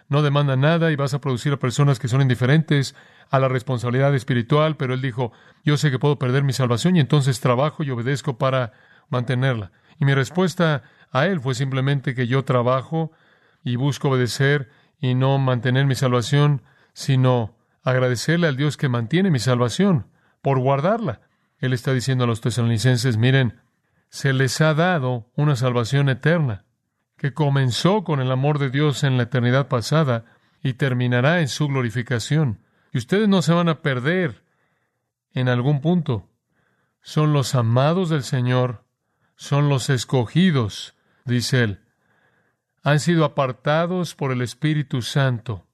no 0.10 0.24
demanda 0.24 0.56
nada 0.56 0.92
y 0.92 0.96
vas 0.96 1.14
a 1.14 1.22
producir 1.22 1.54
a 1.54 1.60
personas 1.60 2.00
que 2.00 2.08
son 2.08 2.22
indiferentes 2.22 2.96
a 3.30 3.40
la 3.40 3.48
responsabilidad 3.48 4.14
espiritual. 4.16 4.76
Pero 4.76 4.96
él 4.96 5.02
dijo, 5.02 5.32
yo 5.64 5.78
sé 5.78 5.92
que 5.92 6.00
puedo 6.00 6.18
perder 6.18 6.44
mi 6.44 6.54
salvación 6.54 6.96
y 6.96 7.00
entonces 7.00 7.40
trabajo 7.40 7.84
y 7.84 7.92
obedezco 7.92 8.40
para 8.40 8.74
mantenerla. 9.10 9.72
Y 10.00 10.06
mi 10.06 10.16
respuesta 10.16 10.82
a 11.12 11.28
él 11.28 11.40
fue 11.40 11.54
simplemente 11.54 12.16
que 12.16 12.26
yo 12.26 12.44
trabajo 12.44 13.12
y 13.64 13.76
busco 13.76 14.10
obedecer 14.10 14.70
y 15.00 15.14
no 15.14 15.38
mantener 15.38 15.86
mi 15.86 15.94
salvación, 15.94 16.64
sino 16.94 17.56
agradecerle 17.84 18.48
al 18.48 18.58
Dios 18.58 18.78
que 18.78 18.90
mantiene 18.90 19.32
mi 19.32 19.40
salvación 19.40 20.08
por 20.42 20.60
guardarla. 20.60 21.22
Él 21.58 21.74
está 21.74 21.94
diciendo 21.94 22.24
a 22.24 22.28
los 22.28 22.42
tesalonicenses, 22.42 23.18
miren, 23.18 23.62
se 24.10 24.34
les 24.34 24.60
ha 24.62 24.74
dado 24.74 25.32
una 25.36 25.56
salvación 25.56 26.10
eterna, 26.10 26.66
que 27.18 27.34
comenzó 27.34 28.04
con 28.04 28.20
el 28.20 28.32
amor 28.32 28.60
de 28.60 28.70
Dios 28.70 29.04
en 29.04 29.18
la 29.18 29.24
eternidad 29.24 29.68
pasada 29.68 30.26
y 30.64 30.74
terminará 30.74 31.42
en 31.42 31.48
su 31.48 31.68
glorificación. 31.68 32.64
Y 32.92 32.98
ustedes 32.98 33.28
no 33.28 33.42
se 33.42 33.54
van 33.54 33.70
a 33.70 33.82
perder 33.82 34.44
en 35.34 35.48
algún 35.48 35.82
punto. 35.82 36.30
Son 37.02 37.34
los 37.34 37.56
amados 37.56 38.10
del 38.10 38.24
Señor 38.24 38.86
son 39.42 39.70
los 39.70 39.90
escogidos, 39.90 40.94
dice 41.26 41.64
él. 41.64 41.80
Han 42.84 43.00
sido 43.00 43.26
apartados 43.26 44.14
por 44.14 44.32
el 44.32 44.44
Espíritu 44.44 45.02
Santo. 45.02 45.66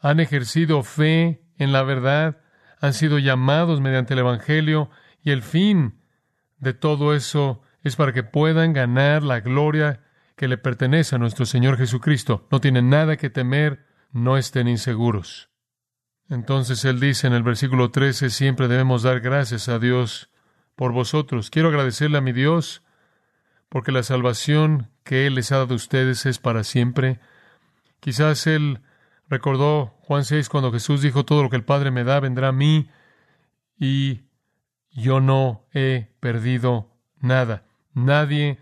Han 0.00 0.18
ejercido 0.18 0.82
fe 0.82 1.41
en 1.62 1.72
la 1.72 1.82
verdad. 1.82 2.38
Han 2.80 2.92
sido 2.92 3.18
llamados 3.18 3.80
mediante 3.80 4.14
el 4.14 4.20
Evangelio. 4.20 4.90
Y 5.22 5.30
el 5.30 5.42
fin 5.42 6.00
de 6.58 6.74
todo 6.74 7.14
eso 7.14 7.62
es 7.82 7.96
para 7.96 8.12
que 8.12 8.22
puedan 8.22 8.72
ganar 8.72 9.22
la 9.22 9.40
gloria 9.40 10.00
que 10.36 10.48
le 10.48 10.58
pertenece 10.58 11.14
a 11.14 11.18
nuestro 11.18 11.46
Señor 11.46 11.76
Jesucristo. 11.76 12.46
No 12.50 12.60
tienen 12.60 12.90
nada 12.90 13.16
que 13.16 13.30
temer, 13.30 13.86
no 14.10 14.36
estén 14.36 14.68
inseguros. 14.68 15.50
Entonces 16.28 16.84
Él 16.84 17.00
dice 17.00 17.26
en 17.26 17.34
el 17.34 17.42
versículo 17.42 17.90
13, 17.90 18.30
siempre 18.30 18.68
debemos 18.68 19.02
dar 19.02 19.20
gracias 19.20 19.68
a 19.68 19.78
Dios 19.78 20.30
por 20.76 20.92
vosotros. 20.92 21.50
Quiero 21.50 21.68
agradecerle 21.68 22.18
a 22.18 22.22
mi 22.22 22.32
Dios 22.32 22.82
porque 23.68 23.92
la 23.92 24.02
salvación 24.02 24.90
que 25.04 25.26
Él 25.26 25.34
les 25.34 25.52
ha 25.52 25.58
dado 25.58 25.74
a 25.74 25.76
ustedes 25.76 26.26
es 26.26 26.38
para 26.38 26.64
siempre. 26.64 27.20
Quizás 28.00 28.46
Él 28.46 28.80
recordó 29.32 29.96
Juan 30.02 30.26
6 30.26 30.50
cuando 30.50 30.70
Jesús 30.70 31.00
dijo, 31.00 31.24
todo 31.24 31.42
lo 31.42 31.48
que 31.48 31.56
el 31.56 31.64
Padre 31.64 31.90
me 31.90 32.04
da 32.04 32.20
vendrá 32.20 32.48
a 32.48 32.52
mí 32.52 32.90
y 33.78 34.26
yo 34.90 35.22
no 35.22 35.64
he 35.72 36.10
perdido 36.20 36.90
nada. 37.18 37.64
Nadie 37.94 38.58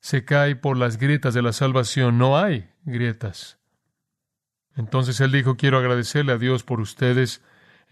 se 0.00 0.24
cae 0.24 0.56
por 0.56 0.78
las 0.78 0.96
grietas 0.96 1.34
de 1.34 1.42
la 1.42 1.52
salvación, 1.52 2.16
no 2.16 2.38
hay 2.38 2.70
grietas. 2.84 3.58
Entonces 4.74 5.20
Él 5.20 5.32
dijo, 5.32 5.58
quiero 5.58 5.76
agradecerle 5.76 6.32
a 6.32 6.38
Dios 6.38 6.62
por 6.62 6.80
ustedes, 6.80 7.42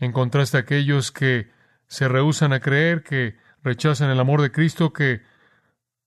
en 0.00 0.12
contraste 0.12 0.56
a 0.56 0.60
aquellos 0.60 1.12
que 1.12 1.50
se 1.88 2.08
rehusan 2.08 2.54
a 2.54 2.60
creer, 2.60 3.02
que 3.02 3.37
rechazan 3.62 4.08
el 4.08 4.18
amor 4.18 4.40
de 4.40 4.50
Cristo, 4.50 4.94
que 4.94 5.20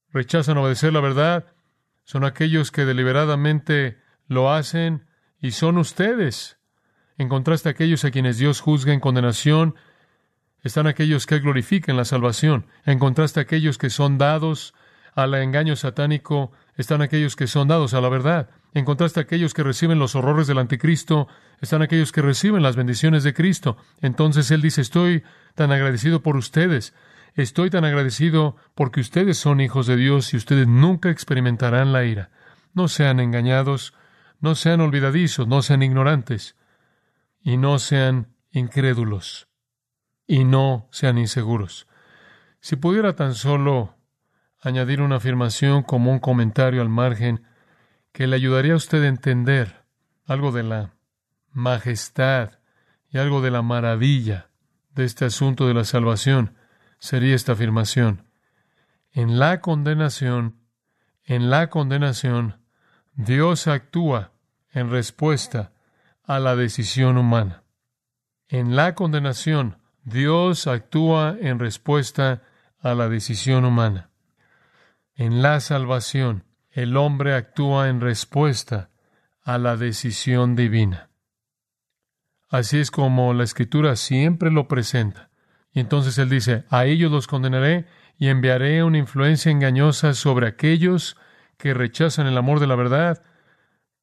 rechazan 0.10 0.58
obedecer 0.58 0.93
la 0.93 1.01
verdad, 1.01 1.53
son 2.06 2.23
aquellos 2.23 2.71
que 2.71 2.86
deliberadamente 2.86 4.01
lo 4.25 4.51
hacen 4.51 5.07
y 5.41 5.52
son 5.52 5.78
ustedes. 5.78 6.58
En 7.17 7.30
contraste 7.30 7.69
a 7.69 7.71
aquellos 7.71 8.06
a 8.06 8.12
quienes 8.12 8.38
Dios 8.38 8.62
juzga 8.62 8.93
en 8.93 9.00
condenación, 9.00 9.76
están 10.63 10.88
aquellos 10.88 11.26
que 11.26 11.39
glorifican 11.39 11.97
la 11.97 12.06
salvación. 12.06 12.67
En 12.86 13.00
contraste 13.00 13.39
a 13.39 13.43
aquellos 13.43 13.78
que 13.78 13.89
son 13.89 14.17
dados 14.17 14.73
al 15.15 15.34
engaño 15.34 15.76
satánico, 15.76 16.52
están 16.76 17.02
aquellos 17.02 17.36
que 17.36 17.47
son 17.47 17.67
dados 17.67 17.93
a 17.93 18.02
la 18.02 18.10
verdad. 18.10 18.50
En 18.73 18.86
contraste 18.86 19.19
a 19.19 19.23
aquellos 19.23 19.54
que 19.54 19.63
reciben 19.63 19.97
los 19.97 20.15
horrores 20.15 20.45
del 20.45 20.60
anticristo, 20.60 21.28
están 21.60 21.82
aquellos 21.82 22.12
que 22.12 22.21
reciben 22.21 22.62
las 22.62 22.76
bendiciones 22.76 23.23
de 23.23 23.34
Cristo. 23.34 23.78
Entonces 24.02 24.52
Él 24.52 24.62
dice, 24.62 24.82
estoy 24.82 25.23
tan 25.56 25.71
agradecido 25.71 26.21
por 26.21 26.38
ustedes. 26.38 26.93
Estoy 27.34 27.69
tan 27.69 27.86
agradecido 27.86 28.56
porque 28.76 29.00
ustedes 29.00 29.38
son 29.38 29.62
hijos 29.62 29.88
de 29.88 29.95
Dios 29.95 30.34
y 30.34 30.38
ustedes 30.38 30.67
nunca 30.67 31.10
experimentarán 31.10 31.93
la 31.93 32.04
ira. 32.04 32.30
No 32.73 32.88
sean 32.88 33.19
engañados, 33.19 33.93
no 34.39 34.56
sean 34.56 34.82
olvidadizos, 34.82 35.47
no 35.47 35.62
sean 35.62 35.84
ignorantes 35.84 36.56
y 37.41 37.58
no 37.58 37.80
sean 37.80 38.36
incrédulos 38.52 39.47
y 40.28 40.43
no 40.43 40.88
sean 40.91 41.17
inseguros. 41.17 41.88
Si 42.60 42.76
pudiera 42.76 43.15
tan 43.15 43.34
solo 43.34 43.95
añadir 44.62 45.02
una 45.02 45.17
afirmación 45.17 45.84
como 45.84 46.12
un 46.12 46.19
comentario 46.19 46.82
al 46.82 46.89
margen 46.89 47.43
que 48.12 48.28
le 48.28 48.36
ayudaría 48.36 48.73
a 48.73 48.78
usted 48.78 49.04
a 49.04 49.08
entender 49.08 49.86
algo 50.26 50.52
de 50.52 50.63
la 50.63 50.93
majestad 51.52 52.60
y 53.10 53.17
algo 53.17 53.41
de 53.41 53.52
la 53.52 53.62
maravilla 53.62 54.50
de 54.93 55.06
este 55.06 55.26
asunto 55.26 55.67
de 55.67 55.73
la 55.73 55.84
salvación, 55.84 56.56
sería 57.00 57.36
esta 57.36 57.54
afirmación. 57.54 58.28
En 59.12 59.39
la 59.39 59.62
condenación, 59.62 60.60
en 61.23 61.50
la 61.50 61.69
condenación, 61.69 62.60
Dios 63.17 63.65
actúa 63.65 64.32
en 64.71 64.91
respuesta 64.91 65.73
a 66.23 66.38
la 66.38 66.56
decisión 66.56 67.17
humana. 67.17 67.63
En 68.47 68.75
la 68.75 68.93
condenación, 68.93 69.80
Dios 70.03 70.67
actúa 70.67 71.36
en 71.41 71.58
respuesta 71.58 72.43
a 72.80 72.93
la 72.93 73.10
decisión 73.10 73.65
humana. 73.65 74.12
En 75.15 75.41
la 75.41 75.60
salvación, 75.62 76.43
el 76.69 76.95
hombre 76.95 77.34
actúa 77.34 77.89
en 77.89 78.01
respuesta 78.01 78.91
a 79.41 79.58
la 79.58 79.77
decisión 79.77 80.56
divina. 80.56 81.10
Así 82.49 82.77
es 82.77 82.91
como 82.91 83.34
la 83.34 83.45
Escritura 83.45 83.95
siempre 83.95 84.51
lo 84.51 84.67
presenta. 84.67 85.32
Y 85.71 85.80
entonces 85.80 86.19
él 86.19 86.30
dice, 86.30 86.65
a 86.69 86.86
ellos 86.86 87.12
los 87.12 87.25
condenaré 87.25 87.88
y 88.19 88.27
enviaré 88.27 88.84
una 88.84 88.99
influencia 88.99 89.51
engañosa 89.51 90.13
sobre 90.13 90.45
aquellos 90.45 91.17
que 91.58 91.74
rechazan 91.74 92.28
el 92.28 92.38
amor 92.38 92.60
de 92.60 92.67
la 92.67 92.76
verdad. 92.76 93.24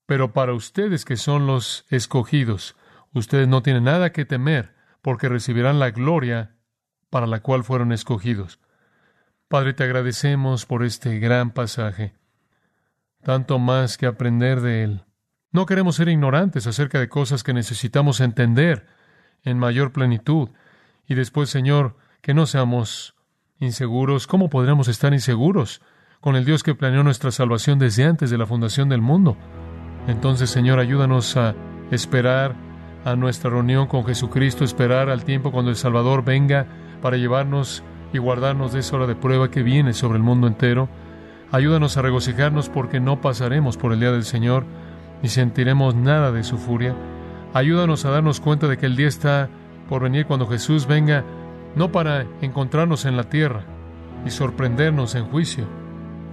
Pero 0.06 0.32
para 0.32 0.52
ustedes 0.52 1.04
que 1.04 1.16
son 1.16 1.46
los 1.46 1.86
escogidos, 1.88 2.76
ustedes 3.12 3.48
no 3.48 3.62
tienen 3.62 3.84
nada 3.84 4.12
que 4.12 4.24
temer 4.24 4.74
porque 5.00 5.28
recibirán 5.28 5.78
la 5.78 5.90
gloria 5.90 6.56
para 7.10 7.26
la 7.26 7.40
cual 7.40 7.64
fueron 7.64 7.92
escogidos. 7.92 8.58
Padre, 9.48 9.72
te 9.72 9.84
agradecemos 9.84 10.66
por 10.66 10.84
este 10.84 11.18
gran 11.18 11.52
pasaje, 11.52 12.14
tanto 13.22 13.58
más 13.58 13.98
que 13.98 14.06
aprender 14.06 14.60
de 14.60 14.82
él. 14.82 15.04
No 15.52 15.66
queremos 15.66 15.96
ser 15.96 16.08
ignorantes 16.08 16.66
acerca 16.66 16.98
de 16.98 17.08
cosas 17.08 17.44
que 17.44 17.52
necesitamos 17.52 18.20
entender 18.20 18.86
en 19.44 19.58
mayor 19.58 19.92
plenitud. 19.92 20.48
Y 21.06 21.14
después, 21.14 21.50
Señor, 21.50 21.96
que 22.20 22.34
no 22.34 22.46
seamos 22.46 23.14
inseguros. 23.58 24.26
¿Cómo 24.26 24.50
podríamos 24.50 24.88
estar 24.88 25.12
inseguros 25.12 25.80
con 26.24 26.36
el 26.36 26.46
Dios 26.46 26.62
que 26.62 26.74
planeó 26.74 27.02
nuestra 27.02 27.30
salvación 27.30 27.78
desde 27.78 28.06
antes 28.06 28.30
de 28.30 28.38
la 28.38 28.46
fundación 28.46 28.88
del 28.88 29.02
mundo? 29.02 29.36
Entonces, 30.08 30.48
Señor, 30.48 30.78
ayúdanos 30.78 31.36
a 31.36 31.54
esperar 31.90 32.54
a 33.04 33.14
nuestra 33.14 33.50
reunión 33.50 33.86
con 33.88 34.06
Jesucristo, 34.06 34.64
esperar 34.64 35.10
al 35.10 35.22
tiempo 35.22 35.52
cuando 35.52 35.70
el 35.70 35.76
Salvador 35.76 36.24
venga 36.24 36.64
para 37.02 37.18
llevarnos 37.18 37.84
y 38.14 38.16
guardarnos 38.16 38.72
de 38.72 38.80
esa 38.80 38.96
hora 38.96 39.06
de 39.06 39.16
prueba 39.16 39.50
que 39.50 39.62
viene 39.62 39.92
sobre 39.92 40.16
el 40.16 40.22
mundo 40.22 40.46
entero. 40.46 40.88
Ayúdanos 41.52 41.98
a 41.98 42.00
regocijarnos 42.00 42.70
porque 42.70 43.00
no 43.00 43.20
pasaremos 43.20 43.76
por 43.76 43.92
el 43.92 44.00
día 44.00 44.10
del 44.10 44.24
Señor 44.24 44.64
ni 45.22 45.28
sentiremos 45.28 45.94
nada 45.94 46.32
de 46.32 46.42
su 46.42 46.56
furia. 46.56 46.96
Ayúdanos 47.52 48.06
a 48.06 48.10
darnos 48.10 48.40
cuenta 48.40 48.66
de 48.66 48.78
que 48.78 48.86
el 48.86 48.96
día 48.96 49.08
está 49.08 49.50
por 49.90 50.00
venir 50.00 50.24
cuando 50.24 50.46
Jesús 50.46 50.86
venga, 50.86 51.22
no 51.76 51.92
para 51.92 52.24
encontrarnos 52.40 53.04
en 53.04 53.18
la 53.18 53.24
tierra 53.24 53.66
y 54.24 54.30
sorprendernos 54.30 55.16
en 55.16 55.26
juicio, 55.26 55.83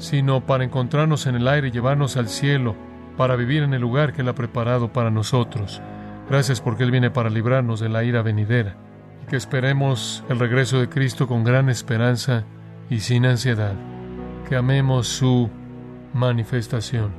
sino 0.01 0.45
para 0.45 0.63
encontrarnos 0.63 1.27
en 1.27 1.35
el 1.35 1.47
aire 1.47 1.67
y 1.67 1.71
llevarnos 1.71 2.17
al 2.17 2.27
cielo, 2.27 2.75
para 3.17 3.35
vivir 3.35 3.63
en 3.63 3.73
el 3.73 3.81
lugar 3.81 4.13
que 4.13 4.21
Él 4.21 4.29
ha 4.29 4.35
preparado 4.35 4.91
para 4.91 5.11
nosotros. 5.11 5.81
Gracias 6.29 6.59
porque 6.59 6.83
Él 6.83 6.91
viene 6.91 7.11
para 7.11 7.29
librarnos 7.29 7.79
de 7.79 7.89
la 7.89 8.03
ira 8.03 8.21
venidera 8.21 8.75
y 9.23 9.27
que 9.27 9.35
esperemos 9.35 10.23
el 10.29 10.39
regreso 10.39 10.79
de 10.79 10.89
Cristo 10.89 11.27
con 11.27 11.43
gran 11.43 11.69
esperanza 11.69 12.45
y 12.89 12.99
sin 12.99 13.25
ansiedad. 13.25 13.75
Que 14.49 14.55
amemos 14.55 15.07
su 15.07 15.49
manifestación. 16.13 17.11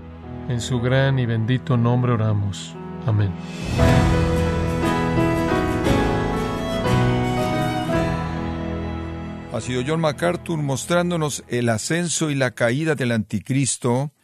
En 0.48 0.60
su 0.60 0.80
gran 0.80 1.18
y 1.18 1.26
bendito 1.26 1.76
nombre 1.76 2.12
oramos. 2.12 2.74
Amén. 3.06 3.32
Ha 9.52 9.60
sido 9.60 9.82
John 9.86 10.00
MacArthur 10.00 10.62
mostrándonos 10.62 11.44
el 11.46 11.68
ascenso 11.68 12.30
y 12.30 12.34
la 12.34 12.52
caída 12.52 12.94
del 12.94 13.12
anticristo, 13.12 14.14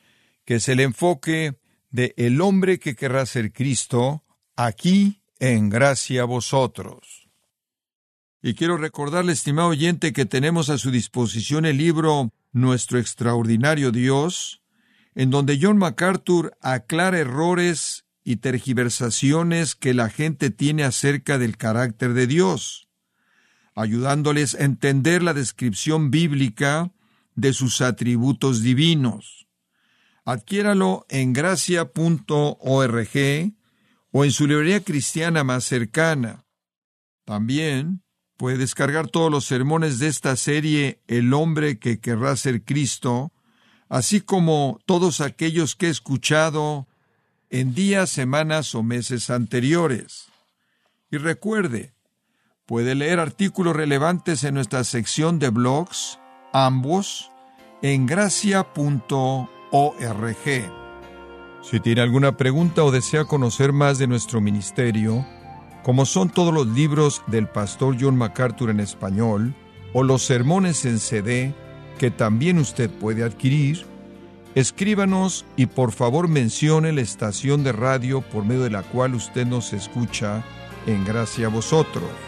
que 0.46 0.54
es 0.54 0.70
el 0.70 0.80
enfoque 0.80 1.60
de 1.90 2.14
el 2.16 2.40
hombre 2.40 2.78
que 2.78 2.96
querrá 2.96 3.26
ser 3.26 3.52
Cristo, 3.52 4.24
aquí 4.56 5.20
en 5.38 5.68
gracia 5.68 6.22
a 6.22 6.24
vosotros. 6.24 7.28
Y 8.40 8.54
quiero 8.54 8.78
recordarle, 8.78 9.32
estimado 9.32 9.68
oyente, 9.68 10.14
que 10.14 10.24
tenemos 10.24 10.70
a 10.70 10.78
su 10.78 10.90
disposición 10.90 11.66
el 11.66 11.76
libro 11.76 12.32
Nuestro 12.52 12.98
extraordinario 12.98 13.92
Dios, 13.92 14.62
en 15.14 15.28
donde 15.28 15.58
John 15.60 15.76
MacArthur 15.76 16.56
aclara 16.62 17.18
errores 17.18 18.06
y 18.24 18.36
tergiversaciones 18.36 19.74
que 19.74 19.92
la 19.92 20.08
gente 20.08 20.48
tiene 20.48 20.84
acerca 20.84 21.36
del 21.36 21.58
carácter 21.58 22.14
de 22.14 22.26
Dios, 22.26 22.87
ayudándoles 23.78 24.56
a 24.56 24.64
entender 24.64 25.22
la 25.22 25.34
descripción 25.34 26.10
bíblica 26.10 26.90
de 27.36 27.52
sus 27.52 27.80
atributos 27.80 28.60
divinos. 28.60 29.46
Adquiéralo 30.24 31.06
en 31.08 31.32
gracia.org 31.32 32.48
o 34.10 34.24
en 34.24 34.32
su 34.32 34.46
librería 34.48 34.82
cristiana 34.82 35.44
más 35.44 35.62
cercana. 35.62 36.44
También 37.24 38.02
puede 38.36 38.58
descargar 38.58 39.06
todos 39.08 39.30
los 39.30 39.44
sermones 39.44 40.00
de 40.00 40.08
esta 40.08 40.34
serie 40.34 41.00
El 41.06 41.32
hombre 41.32 41.78
que 41.78 42.00
querrá 42.00 42.34
ser 42.36 42.64
Cristo, 42.64 43.32
así 43.88 44.20
como 44.20 44.80
todos 44.86 45.20
aquellos 45.20 45.76
que 45.76 45.86
he 45.86 45.90
escuchado 45.90 46.88
en 47.48 47.74
días, 47.74 48.10
semanas 48.10 48.74
o 48.74 48.82
meses 48.82 49.30
anteriores. 49.30 50.26
Y 51.12 51.18
recuerde, 51.18 51.94
puede 52.68 52.94
leer 52.94 53.18
artículos 53.18 53.74
relevantes 53.74 54.44
en 54.44 54.52
nuestra 54.52 54.84
sección 54.84 55.38
de 55.38 55.48
blogs, 55.48 56.20
ambos, 56.52 57.32
en 57.80 58.04
gracia.org. 58.04 58.68
Si 61.62 61.80
tiene 61.80 62.02
alguna 62.02 62.36
pregunta 62.36 62.84
o 62.84 62.90
desea 62.90 63.24
conocer 63.24 63.72
más 63.72 63.96
de 63.96 64.06
nuestro 64.06 64.42
ministerio, 64.42 65.26
como 65.82 66.04
son 66.04 66.28
todos 66.28 66.52
los 66.52 66.66
libros 66.66 67.22
del 67.26 67.48
pastor 67.48 67.96
John 67.98 68.16
MacArthur 68.16 68.68
en 68.68 68.80
español, 68.80 69.54
o 69.94 70.02
los 70.02 70.22
sermones 70.22 70.84
en 70.84 70.98
CD, 70.98 71.54
que 71.98 72.10
también 72.10 72.58
usted 72.58 72.90
puede 72.90 73.24
adquirir, 73.24 73.86
Escríbanos 74.54 75.44
y 75.56 75.66
por 75.66 75.92
favor 75.92 76.26
mencione 76.26 76.92
la 76.92 77.02
estación 77.02 77.62
de 77.62 77.70
radio 77.70 78.22
por 78.22 78.44
medio 78.44 78.64
de 78.64 78.70
la 78.70 78.82
cual 78.82 79.14
usted 79.14 79.46
nos 79.46 79.72
escucha 79.72 80.42
en 80.86 81.04
gracia 81.04 81.46
a 81.46 81.50
vosotros. 81.50 82.27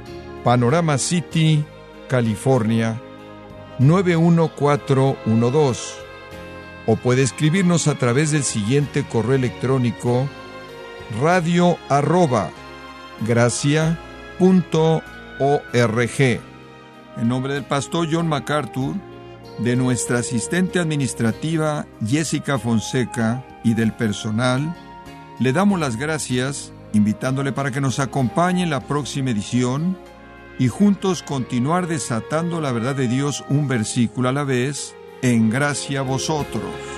Panorama 0.43 0.97
City, 0.97 1.63
California 2.07 2.99
91412. 3.79 6.01
O 6.87 6.95
puede 6.95 7.21
escribirnos 7.21 7.87
a 7.87 7.93
través 7.95 8.31
del 8.31 8.43
siguiente 8.43 9.03
correo 9.03 9.35
electrónico 9.35 10.27
radio 11.21 11.77
arroba 11.89 12.49
En 17.17 17.27
nombre 17.27 17.53
del 17.53 17.63
pastor 17.63 18.07
John 18.11 18.27
MacArthur, 18.27 18.95
de 19.59 19.75
nuestra 19.75 20.19
asistente 20.19 20.79
administrativa 20.79 21.85
Jessica 22.05 22.57
Fonseca 22.57 23.45
y 23.63 23.75
del 23.75 23.93
personal, 23.93 24.75
le 25.39 25.53
damos 25.53 25.79
las 25.79 25.97
gracias 25.97 26.73
invitándole 26.93 27.51
para 27.51 27.71
que 27.71 27.81
nos 27.81 27.99
acompañe 27.99 28.63
en 28.63 28.71
la 28.71 28.79
próxima 28.79 29.29
edición 29.29 29.97
y 30.61 30.67
juntos 30.67 31.23
continuar 31.23 31.87
desatando 31.87 32.61
la 32.61 32.71
verdad 32.71 32.95
de 32.95 33.07
Dios 33.07 33.43
un 33.49 33.67
versículo 33.67 34.29
a 34.29 34.31
la 34.31 34.43
vez 34.43 34.95
en 35.23 35.49
gracia 35.49 36.01
a 36.01 36.03
vosotros. 36.03 36.90